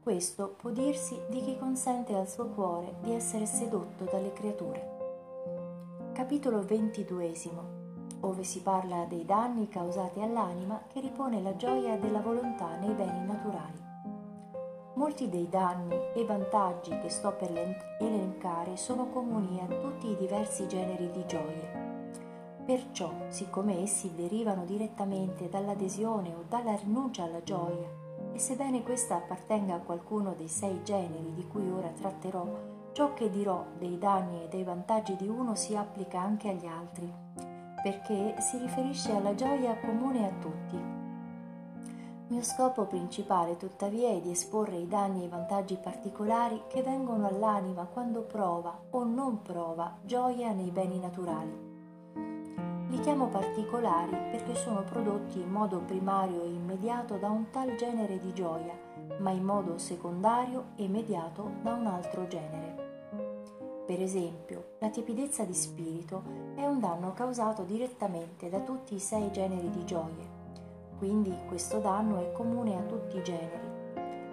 Questo 0.00 0.54
può 0.56 0.70
dirsi 0.70 1.18
di 1.28 1.40
chi 1.40 1.58
consente 1.58 2.14
al 2.14 2.28
suo 2.28 2.46
cuore 2.50 2.98
di 3.00 3.12
essere 3.12 3.46
sedotto 3.46 4.04
dalle 4.04 4.32
creature. 4.32 4.93
Capitolo 6.14 6.62
ventiduesimo 6.62 7.82
ove 8.20 8.44
si 8.44 8.62
parla 8.62 9.04
dei 9.04 9.24
danni 9.24 9.66
causati 9.66 10.20
all'anima 10.20 10.84
che 10.86 11.00
ripone 11.00 11.42
la 11.42 11.56
gioia 11.56 11.98
della 11.98 12.20
volontà 12.20 12.76
nei 12.76 12.94
beni 12.94 13.26
naturali. 13.26 13.82
Molti 14.94 15.28
dei 15.28 15.48
danni 15.48 15.96
e 16.14 16.24
vantaggi 16.24 16.96
che 17.00 17.08
sto 17.08 17.34
per 17.34 17.50
elencare 17.98 18.76
sono 18.76 19.08
comuni 19.08 19.58
a 19.60 19.66
tutti 19.66 20.06
i 20.06 20.16
diversi 20.16 20.68
generi 20.68 21.10
di 21.10 21.26
gioie. 21.26 22.12
Perciò, 22.64 23.10
siccome 23.26 23.82
essi 23.82 24.14
derivano 24.14 24.64
direttamente 24.64 25.48
dall'adesione 25.48 26.32
o 26.32 26.44
dalla 26.48 26.76
rinuncia 26.76 27.24
alla 27.24 27.42
gioia, 27.42 27.88
e 28.32 28.38
sebbene 28.38 28.84
questa 28.84 29.16
appartenga 29.16 29.74
a 29.74 29.80
qualcuno 29.80 30.34
dei 30.34 30.48
sei 30.48 30.80
generi 30.84 31.32
di 31.34 31.44
cui 31.48 31.68
ora 31.68 31.88
tratterò, 31.88 32.73
ciò 32.94 33.12
che 33.12 33.28
dirò 33.28 33.66
dei 33.76 33.98
danni 33.98 34.44
e 34.44 34.48
dei 34.48 34.62
vantaggi 34.62 35.16
di 35.16 35.28
uno 35.28 35.56
si 35.56 35.76
applica 35.76 36.20
anche 36.20 36.48
agli 36.48 36.66
altri 36.66 37.12
perché 37.84 38.36
si 38.40 38.56
riferisce 38.56 39.12
alla 39.12 39.34
gioia 39.34 39.76
comune 39.76 40.26
a 40.26 40.32
tutti. 40.40 41.02
Mio 42.28 42.42
scopo 42.42 42.86
principale 42.86 43.58
tuttavia 43.58 44.08
è 44.08 44.20
di 44.22 44.30
esporre 44.30 44.76
i 44.76 44.88
danni 44.88 45.20
e 45.20 45.24
i 45.26 45.28
vantaggi 45.28 45.76
particolari 45.76 46.62
che 46.68 46.82
vengono 46.82 47.26
all'anima 47.26 47.84
quando 47.84 48.22
prova 48.22 48.74
o 48.88 49.04
non 49.04 49.42
prova 49.42 49.98
gioia 50.02 50.52
nei 50.52 50.70
beni 50.70 50.98
naturali. 50.98 51.72
Li 52.88 53.00
chiamo 53.00 53.26
particolari 53.26 54.16
perché 54.30 54.54
sono 54.54 54.82
prodotti 54.82 55.40
in 55.40 55.50
modo 55.50 55.80
primario 55.80 56.42
e 56.42 56.48
immediato 56.48 57.16
da 57.18 57.28
un 57.28 57.50
tal 57.50 57.74
genere 57.74 58.18
di 58.18 58.32
gioia, 58.32 58.74
ma 59.18 59.30
in 59.30 59.42
modo 59.42 59.76
secondario 59.76 60.68
e 60.76 60.88
mediato 60.88 61.50
da 61.60 61.74
un 61.74 61.86
altro 61.86 62.26
genere. 62.28 62.73
Per 63.86 64.00
esempio, 64.00 64.76
la 64.78 64.88
tiepidezza 64.88 65.44
di 65.44 65.52
spirito 65.52 66.22
è 66.54 66.64
un 66.64 66.80
danno 66.80 67.12
causato 67.12 67.64
direttamente 67.64 68.48
da 68.48 68.60
tutti 68.60 68.94
i 68.94 68.98
sei 68.98 69.30
generi 69.30 69.68
di 69.68 69.84
gioie, 69.84 70.26
quindi 70.96 71.36
questo 71.46 71.80
danno 71.80 72.18
è 72.18 72.32
comune 72.32 72.78
a 72.78 72.82
tutti 72.82 73.18
i 73.18 73.22
generi, 73.22 73.68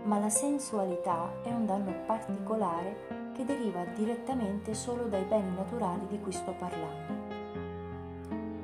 ma 0.04 0.20
la 0.20 0.30
sensualità 0.30 1.42
è 1.44 1.52
un 1.52 1.66
danno 1.66 1.94
particolare 2.06 3.32
che 3.34 3.44
deriva 3.44 3.84
direttamente 3.84 4.74
solo 4.74 5.04
dai 5.08 5.26
beni 5.26 5.54
naturali 5.54 6.08
di 6.08 6.22
cui 6.22 6.32
sto 6.32 6.54
parlando. 6.54 7.20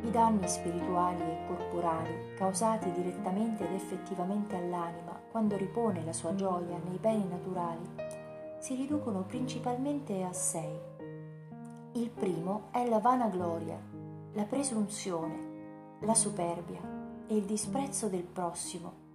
I 0.04 0.10
danni 0.10 0.48
spirituali 0.48 1.22
e 1.22 1.46
corporali 1.48 2.34
causati 2.38 2.90
direttamente 2.94 3.68
ed 3.68 3.74
effettivamente 3.74 4.56
all'anima 4.56 5.20
quando 5.32 5.58
ripone 5.58 6.06
la 6.06 6.14
sua 6.14 6.34
gioia 6.34 6.80
nei 6.86 6.98
beni 6.98 7.28
naturali 7.28 8.17
si 8.60 8.76
riducono 8.76 9.24
principalmente 9.24 10.24
a 10.24 10.34
sei. 10.34 10.80
Il 11.94 12.10
primo 12.10 12.64
è 12.72 12.88
la 12.88 13.00
vanagloria, 13.00 13.80
la 14.34 14.44
presunzione, 14.44 15.98
la 16.02 16.14
superbia 16.14 16.80
e 17.28 17.36
il 17.36 17.44
disprezzo 17.44 18.08
del 18.08 18.24
prossimo. 18.24 19.06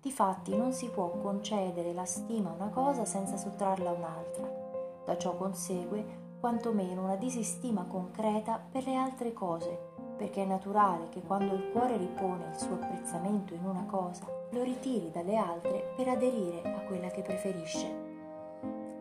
Difatti 0.00 0.56
non 0.56 0.72
si 0.72 0.88
può 0.88 1.10
concedere 1.20 1.92
la 1.92 2.04
stima 2.04 2.50
a 2.50 2.54
una 2.54 2.68
cosa 2.68 3.04
senza 3.04 3.36
sottrarla 3.36 3.90
a 3.90 3.94
un'altra. 3.94 5.02
Da 5.04 5.16
ciò 5.16 5.34
consegue 5.36 6.22
quantomeno 6.40 7.04
una 7.04 7.16
disistima 7.16 7.84
concreta 7.84 8.62
per 8.70 8.84
le 8.84 8.96
altre 8.96 9.32
cose, 9.32 9.78
perché 10.16 10.42
è 10.42 10.46
naturale 10.46 11.08
che 11.08 11.22
quando 11.22 11.54
il 11.54 11.70
cuore 11.72 11.96
ripone 11.96 12.50
il 12.50 12.58
suo 12.58 12.74
apprezzamento 12.74 13.54
in 13.54 13.64
una 13.64 13.84
cosa, 13.86 14.26
lo 14.50 14.62
ritiri 14.62 15.10
dalle 15.10 15.36
altre 15.36 15.92
per 15.96 16.08
aderire 16.08 16.62
a 16.62 16.80
quella 16.80 17.08
che 17.08 17.22
preferisce. 17.22 18.03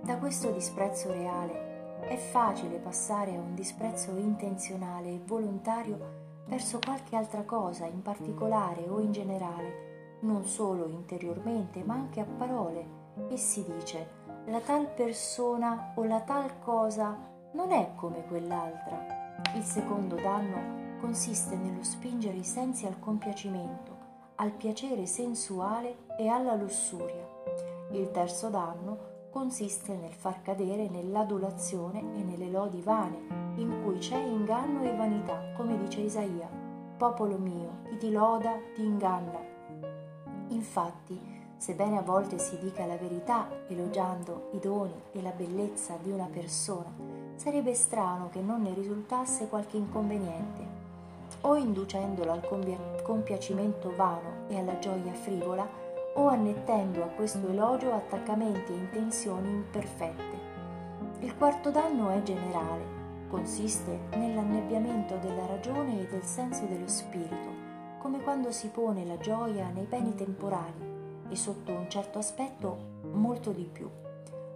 Da 0.03 0.17
questo 0.17 0.51
disprezzo 0.51 1.13
reale 1.13 2.01
è 2.01 2.17
facile 2.17 2.75
passare 2.75 3.37
a 3.37 3.39
un 3.39 3.55
disprezzo 3.55 4.11
intenzionale 4.17 5.07
e 5.07 5.21
volontario 5.25 6.43
verso 6.45 6.77
qualche 6.83 7.15
altra 7.15 7.43
cosa 7.43 7.85
in 7.85 8.01
particolare 8.01 8.85
o 8.89 8.99
in 8.99 9.13
generale, 9.13 10.17
non 10.23 10.43
solo 10.43 10.89
interiormente 10.89 11.85
ma 11.85 11.93
anche 11.93 12.19
a 12.19 12.25
parole, 12.25 12.85
e 13.29 13.37
si 13.37 13.63
dice 13.63 14.21
la 14.47 14.59
tal 14.59 14.89
persona 14.89 15.93
o 15.95 16.03
la 16.03 16.19
tal 16.19 16.59
cosa 16.59 17.17
non 17.53 17.71
è 17.71 17.91
come 17.95 18.25
quell'altra. 18.27 19.37
Il 19.55 19.63
secondo 19.63 20.15
danno 20.15 20.99
consiste 20.99 21.55
nello 21.55 21.83
spingere 21.83 22.35
i 22.35 22.43
sensi 22.43 22.85
al 22.85 22.99
compiacimento, 22.99 23.95
al 24.35 24.51
piacere 24.51 25.05
sensuale 25.05 26.07
e 26.17 26.27
alla 26.27 26.55
lussuria. 26.55 27.25
Il 27.91 28.11
terzo 28.11 28.49
danno 28.49 29.12
consiste 29.33 29.95
nel 29.95 30.13
far 30.13 30.43
cadere 30.43 30.87
nell'adulazione 30.87 31.99
e 32.15 32.23
nelle 32.23 32.51
lodi 32.51 32.81
vane, 32.81 33.17
in 33.55 33.81
cui 33.83 33.97
c'è 33.97 34.15
inganno 34.15 34.83
e 34.83 34.95
vanità, 34.95 35.51
come 35.57 35.75
dice 35.79 36.01
Isaia. 36.01 36.47
Popolo 36.95 37.39
mio, 37.39 37.79
chi 37.89 37.97
ti 37.97 38.11
loda 38.11 38.53
ti 38.75 38.83
inganna. 38.83 39.39
Infatti, 40.49 41.19
sebbene 41.57 41.97
a 41.97 42.03
volte 42.03 42.37
si 42.37 42.59
dica 42.59 42.85
la 42.85 42.95
verità 42.95 43.47
elogiando 43.67 44.49
i 44.51 44.59
doni 44.59 44.93
e 45.11 45.21
la 45.23 45.31
bellezza 45.31 45.97
di 45.99 46.11
una 46.11 46.29
persona, 46.31 46.93
sarebbe 47.35 47.73
strano 47.73 48.29
che 48.29 48.39
non 48.39 48.61
ne 48.61 48.75
risultasse 48.75 49.47
qualche 49.47 49.77
inconveniente, 49.77 50.81
o 51.41 51.55
inducendola 51.55 52.33
al 52.33 53.01
compiacimento 53.01 53.95
vano 53.95 54.45
e 54.47 54.59
alla 54.59 54.77
gioia 54.77 55.11
frivola, 55.11 55.67
o 56.15 56.27
annettendo 56.27 57.03
a 57.03 57.07
questo 57.07 57.47
elogio 57.47 57.93
attaccamenti 57.93 58.71
e 58.71 58.77
intenzioni 58.77 59.49
imperfette. 59.49 60.51
Il 61.19 61.35
quarto 61.37 61.71
danno 61.71 62.09
è 62.09 62.21
generale, 62.21 62.83
consiste 63.29 63.99
nell'annebbiamento 64.15 65.17
della 65.17 65.45
ragione 65.45 66.01
e 66.01 66.07
del 66.07 66.23
senso 66.23 66.65
dello 66.65 66.87
spirito, 66.87 67.61
come 67.99 68.21
quando 68.21 68.51
si 68.51 68.67
pone 68.67 69.05
la 69.05 69.17
gioia 69.17 69.69
nei 69.69 69.85
beni 69.85 70.13
temporali 70.13 70.91
e 71.29 71.35
sotto 71.35 71.71
un 71.71 71.89
certo 71.89 72.19
aspetto 72.19 72.77
molto 73.11 73.51
di 73.51 73.63
più, 73.63 73.89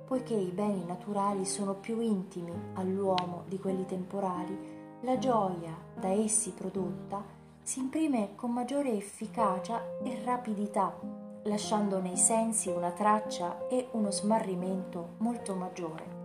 poiché 0.05 0.35
i 0.35 0.51
beni 0.51 0.85
naturali 0.85 1.45
sono 1.45 1.73
più 1.73 1.99
intimi 1.99 2.53
all'uomo 2.73 3.43
di 3.47 3.57
quelli 3.57 3.85
temporali, 3.85 4.75
la 5.01 5.17
gioia 5.17 5.75
da 5.95 6.09
essi 6.09 6.51
prodotta 6.51 7.23
si 7.61 7.79
imprime 7.79 8.29
con 8.35 8.51
maggiore 8.51 8.91
efficacia 8.93 9.81
e 10.03 10.21
rapidità, 10.23 11.25
lasciando 11.47 11.99
nei 11.99 12.17
sensi 12.17 12.69
una 12.69 12.91
traccia 12.91 13.67
e 13.67 13.87
uno 13.91 14.11
smarrimento 14.11 15.15
molto 15.17 15.55
maggiore. 15.55 16.15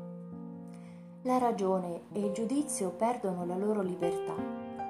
La 1.22 1.38
ragione 1.38 2.02
e 2.12 2.20
il 2.20 2.32
giudizio 2.32 2.90
perdono 2.90 3.44
la 3.46 3.56
loro 3.56 3.80
libertà. 3.80 4.34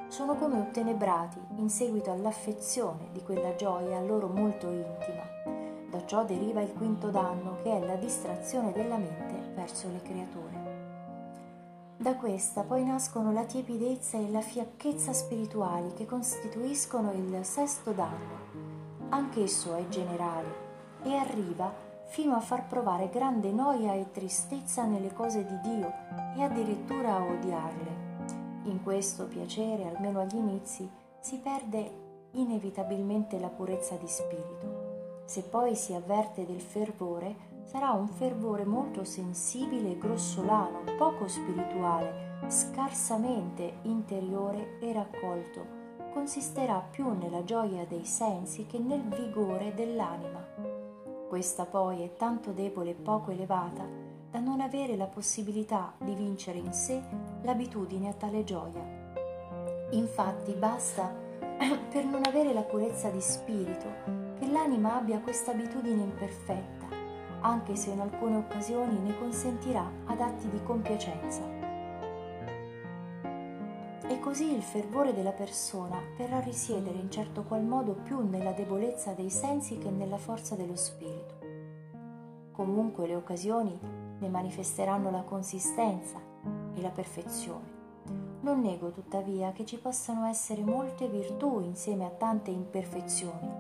Sono 0.08 0.34
come 0.34 0.58
ottenebrati 0.58 1.38
in 1.56 1.68
seguito 1.68 2.10
all'affezione 2.10 3.08
di 3.12 3.22
quella 3.22 3.54
gioia 3.54 4.00
loro 4.00 4.28
molto 4.28 4.68
intima. 4.68 5.22
Da 5.90 6.04
ciò 6.06 6.24
deriva 6.24 6.62
il 6.62 6.72
quinto 6.72 7.10
danno, 7.10 7.58
che 7.62 7.70
è 7.70 7.86
la 7.86 7.96
distrazione 7.96 8.72
della 8.72 8.96
mente 8.96 9.52
verso 9.54 9.88
le 9.88 10.00
creature. 10.00 10.60
Da 11.98 12.16
questa 12.16 12.62
poi 12.62 12.84
nascono 12.84 13.30
la 13.30 13.44
tiepidezza 13.44 14.16
e 14.16 14.30
la 14.30 14.40
fiacchezza 14.40 15.12
spirituali 15.12 15.92
che 15.92 16.06
costituiscono 16.06 17.12
il 17.12 17.44
sesto 17.44 17.92
danno. 17.92 18.51
Anch'esso 19.12 19.74
è 19.74 19.86
generale 19.88 20.48
e 21.02 21.14
arriva 21.14 21.70
fino 22.06 22.34
a 22.34 22.40
far 22.40 22.66
provare 22.66 23.10
grande 23.10 23.52
noia 23.52 23.92
e 23.92 24.10
tristezza 24.10 24.84
nelle 24.84 25.12
cose 25.12 25.44
di 25.44 25.60
Dio 25.60 25.92
e 26.34 26.42
addirittura 26.42 27.16
a 27.16 27.22
odiarle. 27.22 28.00
In 28.64 28.82
questo 28.82 29.26
piacere, 29.26 29.86
almeno 29.86 30.20
agli 30.20 30.36
inizi, 30.36 30.88
si 31.20 31.36
perde 31.40 32.30
inevitabilmente 32.32 33.38
la 33.38 33.48
purezza 33.48 33.96
di 33.96 34.08
spirito. 34.08 35.24
Se 35.26 35.42
poi 35.42 35.76
si 35.76 35.92
avverte 35.92 36.46
del 36.46 36.62
fervore, 36.62 37.36
sarà 37.64 37.90
un 37.90 38.08
fervore 38.08 38.64
molto 38.64 39.04
sensibile 39.04 39.90
e 39.90 39.98
grossolano, 39.98 40.84
poco 40.96 41.28
spirituale, 41.28 42.48
scarsamente 42.48 43.74
interiore 43.82 44.78
e 44.80 44.90
raccolto. 44.94 45.81
Consisterà 46.12 46.86
più 46.90 47.10
nella 47.18 47.42
gioia 47.42 47.86
dei 47.86 48.04
sensi 48.04 48.66
che 48.66 48.78
nel 48.78 49.00
vigore 49.00 49.72
dell'anima. 49.74 50.46
Questa 51.26 51.64
poi 51.64 52.02
è 52.02 52.12
tanto 52.16 52.52
debole 52.52 52.90
e 52.90 52.94
poco 52.94 53.30
elevata 53.30 53.88
da 54.30 54.38
non 54.38 54.60
avere 54.60 54.94
la 54.96 55.06
possibilità 55.06 55.94
di 55.98 56.14
vincere 56.14 56.58
in 56.58 56.72
sé 56.74 57.02
l'abitudine 57.42 58.10
a 58.10 58.12
tale 58.12 58.44
gioia. 58.44 58.84
Infatti 59.92 60.52
basta 60.52 61.10
per 61.90 62.04
non 62.04 62.20
avere 62.26 62.52
la 62.52 62.62
purezza 62.62 63.08
di 63.08 63.20
spirito 63.20 63.88
che 64.38 64.46
l'anima 64.46 64.96
abbia 64.96 65.18
questa 65.20 65.52
abitudine 65.52 66.02
imperfetta, 66.02 66.86
anche 67.40 67.74
se 67.74 67.90
in 67.90 68.00
alcune 68.00 68.36
occasioni 68.36 68.98
ne 68.98 69.18
consentirà 69.18 69.90
ad 70.04 70.20
atti 70.20 70.48
di 70.50 70.62
compiacenza 70.62 71.51
così 74.22 74.54
il 74.54 74.62
fervore 74.62 75.12
della 75.12 75.32
persona 75.32 76.00
verrà 76.16 76.36
a 76.36 76.42
risiedere 76.42 76.96
in 76.96 77.10
certo 77.10 77.42
qual 77.42 77.64
modo 77.64 77.94
più 78.04 78.20
nella 78.20 78.52
debolezza 78.52 79.14
dei 79.14 79.30
sensi 79.30 79.78
che 79.78 79.90
nella 79.90 80.16
forza 80.16 80.54
dello 80.54 80.76
spirito. 80.76 81.34
Comunque 82.52 83.08
le 83.08 83.16
occasioni 83.16 83.76
ne 84.20 84.28
manifesteranno 84.28 85.10
la 85.10 85.22
consistenza 85.22 86.20
e 86.72 86.80
la 86.80 86.90
perfezione. 86.90 87.80
Non 88.42 88.60
nego 88.60 88.92
tuttavia 88.92 89.50
che 89.50 89.64
ci 89.64 89.76
possano 89.78 90.24
essere 90.26 90.62
molte 90.62 91.08
virtù 91.08 91.60
insieme 91.60 92.04
a 92.04 92.10
tante 92.10 92.52
imperfezioni, 92.52 93.50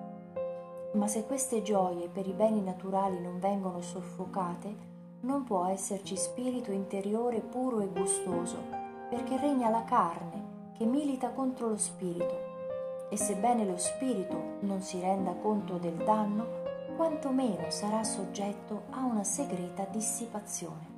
ma 0.92 1.08
se 1.08 1.26
queste 1.26 1.62
gioie 1.62 2.08
per 2.08 2.28
i 2.28 2.32
beni 2.32 2.62
naturali 2.62 3.18
non 3.20 3.40
vengono 3.40 3.80
soffocate, 3.80 4.90
non 5.22 5.42
può 5.42 5.66
esserci 5.66 6.16
spirito 6.16 6.70
interiore 6.70 7.40
puro 7.40 7.80
e 7.80 7.88
gustoso 7.88 8.80
perché 9.08 9.36
regna 9.36 9.68
la 9.68 9.84
carne 9.84 10.41
che 10.72 10.84
milita 10.84 11.30
contro 11.30 11.68
lo 11.68 11.76
spirito. 11.76 12.50
E 13.10 13.16
sebbene 13.16 13.64
lo 13.64 13.76
spirito 13.76 14.56
non 14.60 14.80
si 14.80 15.00
renda 15.00 15.32
conto 15.34 15.76
del 15.78 15.96
danno, 15.96 16.60
quantomeno 16.96 17.70
sarà 17.70 18.02
soggetto 18.04 18.84
a 18.90 19.04
una 19.04 19.24
segreta 19.24 19.84
dissipazione. 19.90 20.90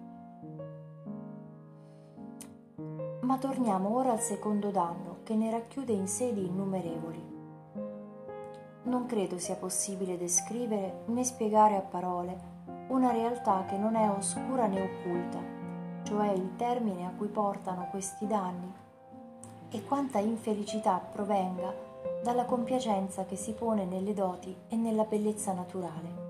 Ma 3.23 3.39
torniamo 3.39 3.97
ora 3.97 4.13
al 4.13 4.21
secondo 4.21 4.71
danno, 4.71 5.19
che 5.23 5.35
ne 5.35 5.51
racchiude 5.51 5.93
in 5.93 6.07
sé 6.07 6.33
di 6.33 6.47
innumerevoli. 6.47 7.33
Non 8.85 9.07
credo 9.07 9.39
sia 9.39 9.57
possibile 9.57 10.19
descrivere 10.19 11.05
né 11.07 11.25
spiegare 11.25 11.77
a 11.77 11.81
parole 11.81 12.53
una 12.89 13.13
realtà 13.13 13.65
che 13.67 13.79
non 13.79 13.97
è 13.97 14.11
oscura 14.11 14.67
né 14.67 14.83
occulta, 14.83 15.39
cioè 16.03 16.33
il 16.33 16.55
termine 16.57 17.07
a 17.07 17.13
cui 17.17 17.29
portano 17.29 17.89
questi 17.91 18.27
danni, 18.27 18.71
e 19.75 19.83
quanta 19.83 20.21
infelicità 20.21 20.99
provenga 20.99 21.75
dalla 22.23 22.45
compiacenza 22.45 23.25
che 23.25 23.35
si 23.35 23.55
pone 23.55 23.85
nelle 23.85 24.15
doti 24.15 24.55
e 24.69 24.77
nella 24.77 25.03
bellezza 25.03 25.53
naturale. 25.53 26.23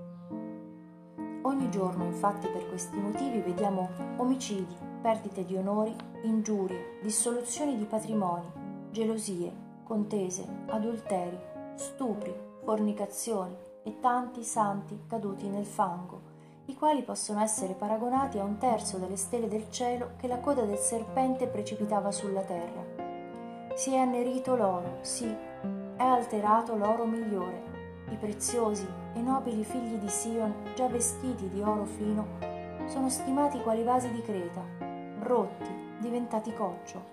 Ogni 1.43 1.69
giorno, 1.69 2.05
infatti, 2.05 2.47
per 2.47 2.67
questi 2.67 2.97
motivi 2.97 3.41
vediamo 3.41 3.87
omicidi, 4.17 4.75
perdite 4.99 5.45
di 5.45 5.55
onori, 5.55 5.95
ingiurie, 6.23 6.97
dissoluzioni 7.03 7.77
di 7.77 7.85
patrimoni, 7.85 8.51
gelosie, 8.89 9.53
contese, 9.83 10.43
adulteri, 10.69 11.37
stupri, 11.75 12.33
fornicazioni 12.63 13.55
e 13.83 13.99
tanti 13.99 14.43
santi 14.43 15.03
caduti 15.07 15.47
nel 15.47 15.65
fango 15.65 16.33
i 16.67 16.73
quali 16.73 17.03
possono 17.03 17.41
essere 17.41 17.73
paragonati 17.73 18.39
a 18.39 18.43
un 18.43 18.57
terzo 18.57 18.97
delle 18.97 19.17
stelle 19.17 19.47
del 19.47 19.69
cielo 19.69 20.13
che 20.17 20.25
la 20.25 20.39
coda 20.39 20.63
del 20.63 20.79
serpente 20.79 21.45
precipitava 21.45 22.11
sulla 22.11 22.41
terra. 22.41 22.94
Si 23.75 23.91
è 23.91 23.97
annerito 23.97 24.55
l'oro, 24.55 24.99
sì, 25.01 25.25
è 25.27 26.01
alterato 26.01 26.77
l'oro 26.77 27.03
migliore. 27.03 28.05
I 28.09 28.15
preziosi 28.15 28.87
e 29.13 29.19
nobili 29.19 29.65
figli 29.65 29.97
di 29.97 30.07
Sion, 30.07 30.71
già 30.75 30.87
vestiti 30.87 31.49
di 31.49 31.61
oro 31.61 31.83
fino, 31.83 32.25
sono 32.85 33.09
stimati 33.09 33.59
quali 33.59 33.83
vasi 33.83 34.09
di 34.11 34.21
creta, 34.21 34.61
rotti, 35.19 35.69
diventati 35.99 36.53
coccio. 36.53 37.03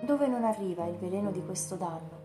Dove 0.00 0.28
non 0.28 0.44
arriva 0.44 0.86
il 0.86 0.96
veleno 0.98 1.32
di 1.32 1.44
questo 1.44 1.74
danno? 1.74 2.20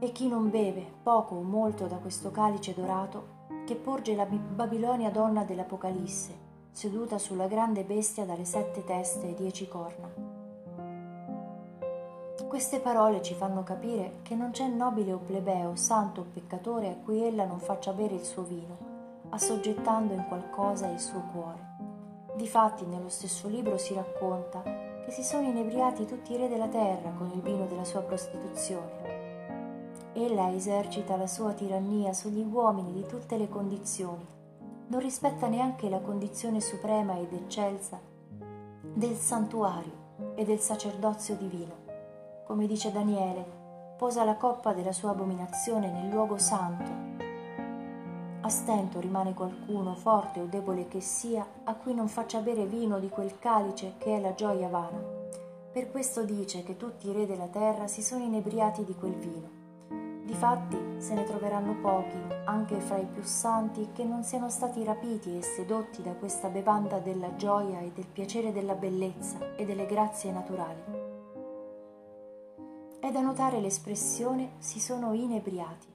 E 0.00 0.12
chi 0.12 0.28
non 0.28 0.50
beve 0.50 0.84
poco 1.02 1.36
o 1.36 1.42
molto 1.42 1.86
da 1.86 1.96
questo 1.96 2.30
calice 2.30 2.74
dorato, 2.74 3.46
che 3.64 3.74
porge 3.74 4.14
la 4.14 4.26
Babilonia 4.26 5.08
donna 5.08 5.44
dell'Apocalisse, 5.44 6.43
seduta 6.74 7.18
sulla 7.18 7.46
grande 7.46 7.84
bestia 7.84 8.24
dalle 8.24 8.44
sette 8.44 8.84
teste 8.84 9.28
e 9.28 9.34
dieci 9.34 9.68
corna. 9.68 10.10
Queste 12.48 12.80
parole 12.80 13.22
ci 13.22 13.34
fanno 13.34 13.62
capire 13.62 14.14
che 14.22 14.34
non 14.34 14.50
c'è 14.50 14.66
nobile 14.66 15.12
o 15.12 15.18
plebeo, 15.18 15.76
santo 15.76 16.22
o 16.22 16.26
peccatore 16.32 16.88
a 16.88 16.96
cui 16.96 17.24
ella 17.24 17.44
non 17.44 17.60
faccia 17.60 17.92
bere 17.92 18.14
il 18.14 18.24
suo 18.24 18.42
vino, 18.42 18.76
assoggettando 19.30 20.14
in 20.14 20.24
qualcosa 20.26 20.88
il 20.88 20.98
suo 20.98 21.22
cuore. 21.32 22.32
Difatti 22.34 22.84
nello 22.86 23.08
stesso 23.08 23.48
libro 23.48 23.78
si 23.78 23.94
racconta 23.94 24.60
che 24.64 25.12
si 25.12 25.22
sono 25.22 25.46
inebriati 25.46 26.06
tutti 26.06 26.32
i 26.32 26.36
re 26.36 26.48
della 26.48 26.66
terra 26.66 27.12
con 27.16 27.30
il 27.32 27.40
vino 27.40 27.66
della 27.66 27.84
sua 27.84 28.00
prostituzione 28.00 30.10
Ella 30.12 30.52
esercita 30.52 31.16
la 31.16 31.28
sua 31.28 31.52
tirannia 31.52 32.12
sugli 32.12 32.42
uomini 32.42 32.92
di 32.92 33.06
tutte 33.06 33.36
le 33.36 33.48
condizioni, 33.48 34.33
non 34.86 35.00
rispetta 35.00 35.46
neanche 35.46 35.88
la 35.88 36.00
condizione 36.00 36.60
suprema 36.60 37.18
ed 37.18 37.32
eccelsa 37.32 38.00
del 38.80 39.16
santuario 39.16 40.02
e 40.34 40.44
del 40.44 40.60
sacerdozio 40.60 41.34
divino. 41.36 41.82
Come 42.46 42.66
dice 42.66 42.92
Daniele, 42.92 43.44
posa 43.96 44.24
la 44.24 44.36
coppa 44.36 44.72
della 44.72 44.92
sua 44.92 45.10
abominazione 45.10 45.90
nel 45.90 46.10
luogo 46.10 46.38
santo. 46.38 47.22
A 48.42 48.48
stento 48.48 49.00
rimane 49.00 49.32
qualcuno, 49.32 49.94
forte 49.94 50.40
o 50.40 50.44
debole 50.44 50.86
che 50.86 51.00
sia, 51.00 51.46
a 51.64 51.74
cui 51.74 51.94
non 51.94 52.08
faccia 52.08 52.40
bere 52.40 52.66
vino 52.66 52.98
di 52.98 53.08
quel 53.08 53.38
calice 53.38 53.94
che 53.96 54.16
è 54.16 54.20
la 54.20 54.34
gioia 54.34 54.68
vana. 54.68 55.00
Per 55.72 55.90
questo 55.90 56.22
dice 56.22 56.62
che 56.62 56.76
tutti 56.76 57.08
i 57.08 57.12
re 57.12 57.26
della 57.26 57.48
terra 57.48 57.86
si 57.86 58.02
sono 58.02 58.22
inebriati 58.22 58.84
di 58.84 58.94
quel 58.94 59.14
vino. 59.14 59.63
Difatti 60.24 60.78
se 60.96 61.12
ne 61.12 61.24
troveranno 61.24 61.76
pochi, 61.82 62.16
anche 62.46 62.80
fra 62.80 62.96
i 62.96 63.04
più 63.04 63.22
santi, 63.22 63.90
che 63.92 64.04
non 64.04 64.24
siano 64.24 64.48
stati 64.48 64.82
rapiti 64.82 65.36
e 65.36 65.42
sedotti 65.42 66.02
da 66.02 66.12
questa 66.12 66.48
bevanda 66.48 66.98
della 66.98 67.36
gioia 67.36 67.80
e 67.80 67.92
del 67.94 68.06
piacere 68.06 68.50
della 68.50 68.74
bellezza 68.74 69.54
e 69.54 69.66
delle 69.66 69.84
grazie 69.84 70.32
naturali. 70.32 70.82
È 72.98 73.10
da 73.10 73.20
notare 73.20 73.60
l'espressione 73.60 74.52
si 74.56 74.80
sono 74.80 75.12
inebriati. 75.12 75.92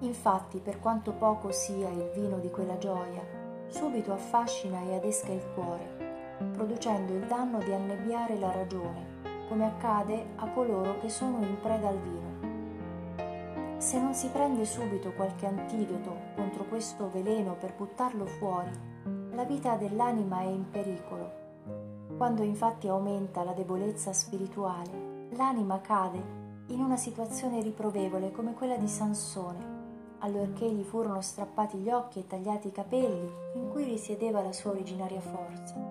Infatti, 0.00 0.58
per 0.58 0.80
quanto 0.80 1.12
poco 1.12 1.50
sia 1.50 1.88
il 1.88 2.10
vino 2.14 2.38
di 2.40 2.50
quella 2.50 2.76
gioia, 2.76 3.22
subito 3.68 4.12
affascina 4.12 4.82
e 4.82 4.96
adesca 4.96 5.32
il 5.32 5.42
cuore, 5.54 6.36
producendo 6.52 7.14
il 7.14 7.26
danno 7.26 7.58
di 7.60 7.72
annebbiare 7.72 8.38
la 8.38 8.52
ragione, 8.52 9.17
come 9.48 9.64
accade 9.66 10.26
a 10.36 10.48
coloro 10.50 10.98
che 10.98 11.08
sono 11.08 11.42
in 11.42 11.58
preda 11.60 11.88
al 11.88 11.98
vino. 11.98 13.76
Se 13.78 14.00
non 14.00 14.14
si 14.14 14.28
prende 14.28 14.64
subito 14.64 15.12
qualche 15.12 15.46
antidoto 15.46 16.14
contro 16.34 16.64
questo 16.64 17.08
veleno 17.10 17.54
per 17.54 17.74
buttarlo 17.74 18.26
fuori, 18.26 18.70
la 19.32 19.44
vita 19.44 19.76
dell'anima 19.76 20.40
è 20.40 20.46
in 20.46 20.68
pericolo. 20.70 21.30
Quando 22.16 22.42
infatti 22.42 22.88
aumenta 22.88 23.44
la 23.44 23.52
debolezza 23.52 24.12
spirituale, 24.12 25.28
l'anima 25.30 25.80
cade 25.80 26.20
in 26.66 26.80
una 26.80 26.96
situazione 26.96 27.62
riprovevole 27.62 28.32
come 28.32 28.54
quella 28.54 28.76
di 28.76 28.88
Sansone, 28.88 29.76
allorché 30.18 30.68
gli 30.68 30.82
furono 30.82 31.20
strappati 31.20 31.78
gli 31.78 31.90
occhi 31.90 32.18
e 32.18 32.26
tagliati 32.26 32.68
i 32.68 32.72
capelli 32.72 33.30
in 33.54 33.70
cui 33.70 33.84
risiedeva 33.84 34.42
la 34.42 34.52
sua 34.52 34.72
originaria 34.72 35.20
forza. 35.20 35.87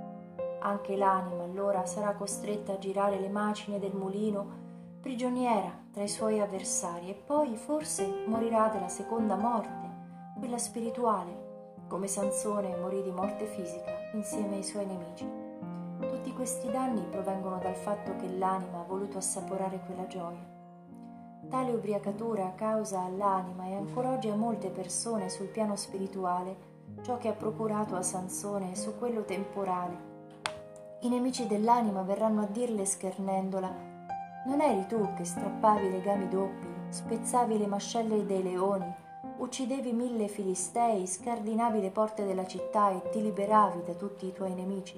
Anche 0.67 0.97
l'anima 0.97 1.43
allora 1.43 1.86
sarà 1.86 2.13
costretta 2.13 2.73
a 2.73 2.77
girare 2.77 3.21
le 3.21 3.30
macine 3.30 3.80
del 3.80 3.95
mulino, 3.95 4.65
prigioniera 4.99 5.71
tra 5.93 6.03
i 6.03 6.10
suoi 6.10 6.41
avversari, 6.41 7.10
e 7.10 7.13
poi 7.13 7.56
forse 7.56 8.25
morirà 8.25 8.67
della 8.67 8.89
seconda 8.89 9.38
morte, 9.38 10.36
quella 10.38 10.58
spirituale, 10.58 11.75
come 11.88 12.08
Sansone 12.08 12.75
morì 12.75 13.01
di 13.01 13.12
morte 13.12 13.45
fisica 13.45 13.93
insieme 14.12 14.58
ai 14.58 14.63
suoi 14.63 14.86
nemici. 14.86 15.25
Tutti 16.01 16.34
questi 16.34 16.69
danni 16.69 17.01
provengono 17.10 17.60
dal 17.60 17.75
fatto 17.75 18.17
che 18.17 18.27
l'anima 18.27 18.82
ha 18.82 18.86
voluto 18.86 19.19
assaporare 19.19 19.80
quella 19.86 20.06
gioia. 20.08 20.45
Tale 21.47 21.71
ubriacatura 21.71 22.51
causa 22.56 23.03
all'anima 23.03 23.67
e 23.67 23.75
ancora 23.75 24.12
oggi 24.12 24.27
a 24.27 24.36
molte 24.36 24.69
persone 24.69 25.30
sul 25.30 25.47
piano 25.47 25.77
spirituale 25.77 26.75
ciò 27.03 27.17
che 27.17 27.30
ha 27.30 27.34
procurato 27.34 27.95
a 27.95 28.01
Sansone 28.01 28.75
su 28.75 28.97
quello 28.97 29.23
temporale 29.23 30.15
i 31.02 31.10
nemici 31.10 31.46
dell'anima 31.48 32.02
verranno 32.02 32.42
a 32.42 32.48
dirle 32.48 32.86
schernendola 32.86 33.88
non 34.48 34.62
eri 34.62 34.86
tu 34.88 35.14
che 35.14 35.26
strappavi 35.26 35.88
i 35.88 35.92
legami 35.92 36.30
doppi, 36.30 36.68
spezzavi 36.88 37.58
le 37.58 37.68
mascelle 37.68 38.26
dei 38.26 38.42
leoni, 38.42 38.90
uccidevi 39.40 39.92
mille 39.92 40.30
filistei, 40.30 41.06
scardinavi 41.06 41.82
le 41.82 41.92
porte 41.92 42.26
della 42.26 42.48
città 42.48 42.92
e 42.92 43.10
ti 43.10 43.22
liberavi 43.22 43.84
da 43.84 43.94
tutti 43.94 44.26
i 44.26 44.32
tuoi 44.32 44.54
nemici. 44.54 44.98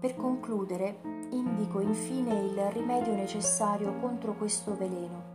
Per 0.00 0.16
concludere, 0.16 1.00
indico 1.30 1.80
infine 1.80 2.40
il 2.40 2.70
rimedio 2.70 3.14
necessario 3.14 3.98
contro 4.00 4.34
questo 4.34 4.74
veleno 4.74 5.33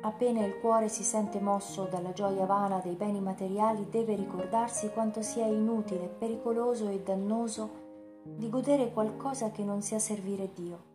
Appena 0.00 0.44
il 0.44 0.60
cuore 0.60 0.88
si 0.88 1.02
sente 1.02 1.40
mosso 1.40 1.88
dalla 1.90 2.12
gioia 2.12 2.46
vana 2.46 2.78
dei 2.78 2.94
beni 2.94 3.20
materiali, 3.20 3.88
deve 3.90 4.14
ricordarsi 4.14 4.90
quanto 4.90 5.22
sia 5.22 5.44
inutile, 5.44 6.06
pericoloso 6.06 6.88
e 6.88 7.00
dannoso 7.02 7.86
di 8.22 8.48
godere 8.48 8.92
qualcosa 8.92 9.50
che 9.50 9.64
non 9.64 9.82
sia 9.82 9.98
servire 9.98 10.50
Dio. 10.54 10.86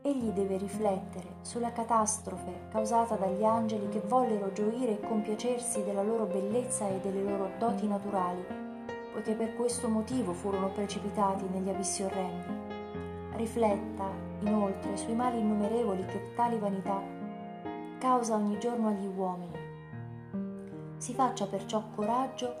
Egli 0.00 0.30
deve 0.30 0.56
riflettere 0.56 1.36
sulla 1.42 1.72
catastrofe 1.72 2.68
causata 2.70 3.16
dagli 3.16 3.44
angeli 3.44 3.88
che 3.90 4.00
vollero 4.00 4.50
gioire 4.52 4.92
e 4.92 5.06
compiacersi 5.06 5.84
della 5.84 6.02
loro 6.02 6.24
bellezza 6.24 6.88
e 6.88 7.00
delle 7.00 7.22
loro 7.22 7.50
doti 7.58 7.86
naturali, 7.86 8.44
poiché 9.12 9.34
per 9.34 9.54
questo 9.56 9.88
motivo 9.88 10.32
furono 10.32 10.70
precipitati 10.70 11.44
negli 11.52 11.68
abissi 11.68 12.02
orrendi. 12.02 12.70
Rifletta, 13.36 14.08
inoltre, 14.40 14.96
sui 14.96 15.14
mali 15.14 15.38
innumerevoli 15.38 16.04
che 16.06 16.32
tali 16.34 16.58
vanità 16.58 17.11
causa 18.02 18.34
ogni 18.34 18.58
giorno 18.58 18.88
agli 18.88 19.06
uomini. 19.06 19.56
Si 20.96 21.14
faccia 21.14 21.46
perciò 21.46 21.84
coraggio 21.94 22.52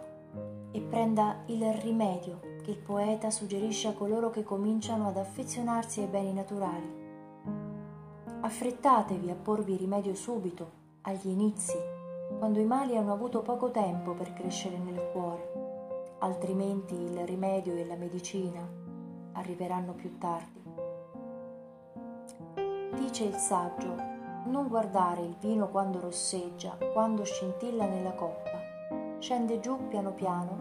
e 0.70 0.80
prenda 0.80 1.42
il 1.46 1.64
rimedio 1.74 2.38
che 2.62 2.70
il 2.70 2.78
poeta 2.78 3.28
suggerisce 3.28 3.88
a 3.88 3.92
coloro 3.92 4.30
che 4.30 4.44
cominciano 4.44 5.08
ad 5.08 5.16
affezionarsi 5.16 5.98
ai 5.98 6.06
beni 6.06 6.32
naturali. 6.32 7.00
Affrettatevi 8.40 9.30
a 9.30 9.34
porvi 9.34 9.76
rimedio 9.76 10.14
subito, 10.14 10.70
agli 11.02 11.26
inizi, 11.26 11.76
quando 12.38 12.60
i 12.60 12.64
mali 12.64 12.96
hanno 12.96 13.12
avuto 13.12 13.42
poco 13.42 13.72
tempo 13.72 14.12
per 14.12 14.32
crescere 14.34 14.78
nel 14.78 15.10
cuore, 15.10 16.18
altrimenti 16.20 16.94
il 16.94 17.26
rimedio 17.26 17.74
e 17.74 17.84
la 17.84 17.96
medicina 17.96 18.64
arriveranno 19.32 19.92
più 19.92 20.18
tardi. 20.18 20.62
Dice 22.94 23.24
il 23.24 23.34
saggio 23.34 24.11
non 24.44 24.68
guardare 24.68 25.22
il 25.22 25.36
vino 25.38 25.68
quando 25.68 26.00
rosseggia, 26.00 26.76
quando 26.92 27.24
scintilla 27.24 27.86
nella 27.86 28.12
coppa. 28.12 28.58
Scende 29.18 29.60
giù 29.60 29.88
piano 29.88 30.12
piano 30.12 30.58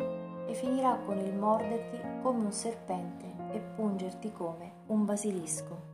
e 0.48 0.54
finirà 0.54 0.98
con 1.06 1.17
il 1.17 1.34
morderti 1.34 2.00
come 2.22 2.44
un 2.44 2.52
serpente 2.52 3.26
e 3.52 3.60
pungerti 3.60 4.32
come 4.32 4.74
un 4.88 5.06
basilisco. 5.06 5.90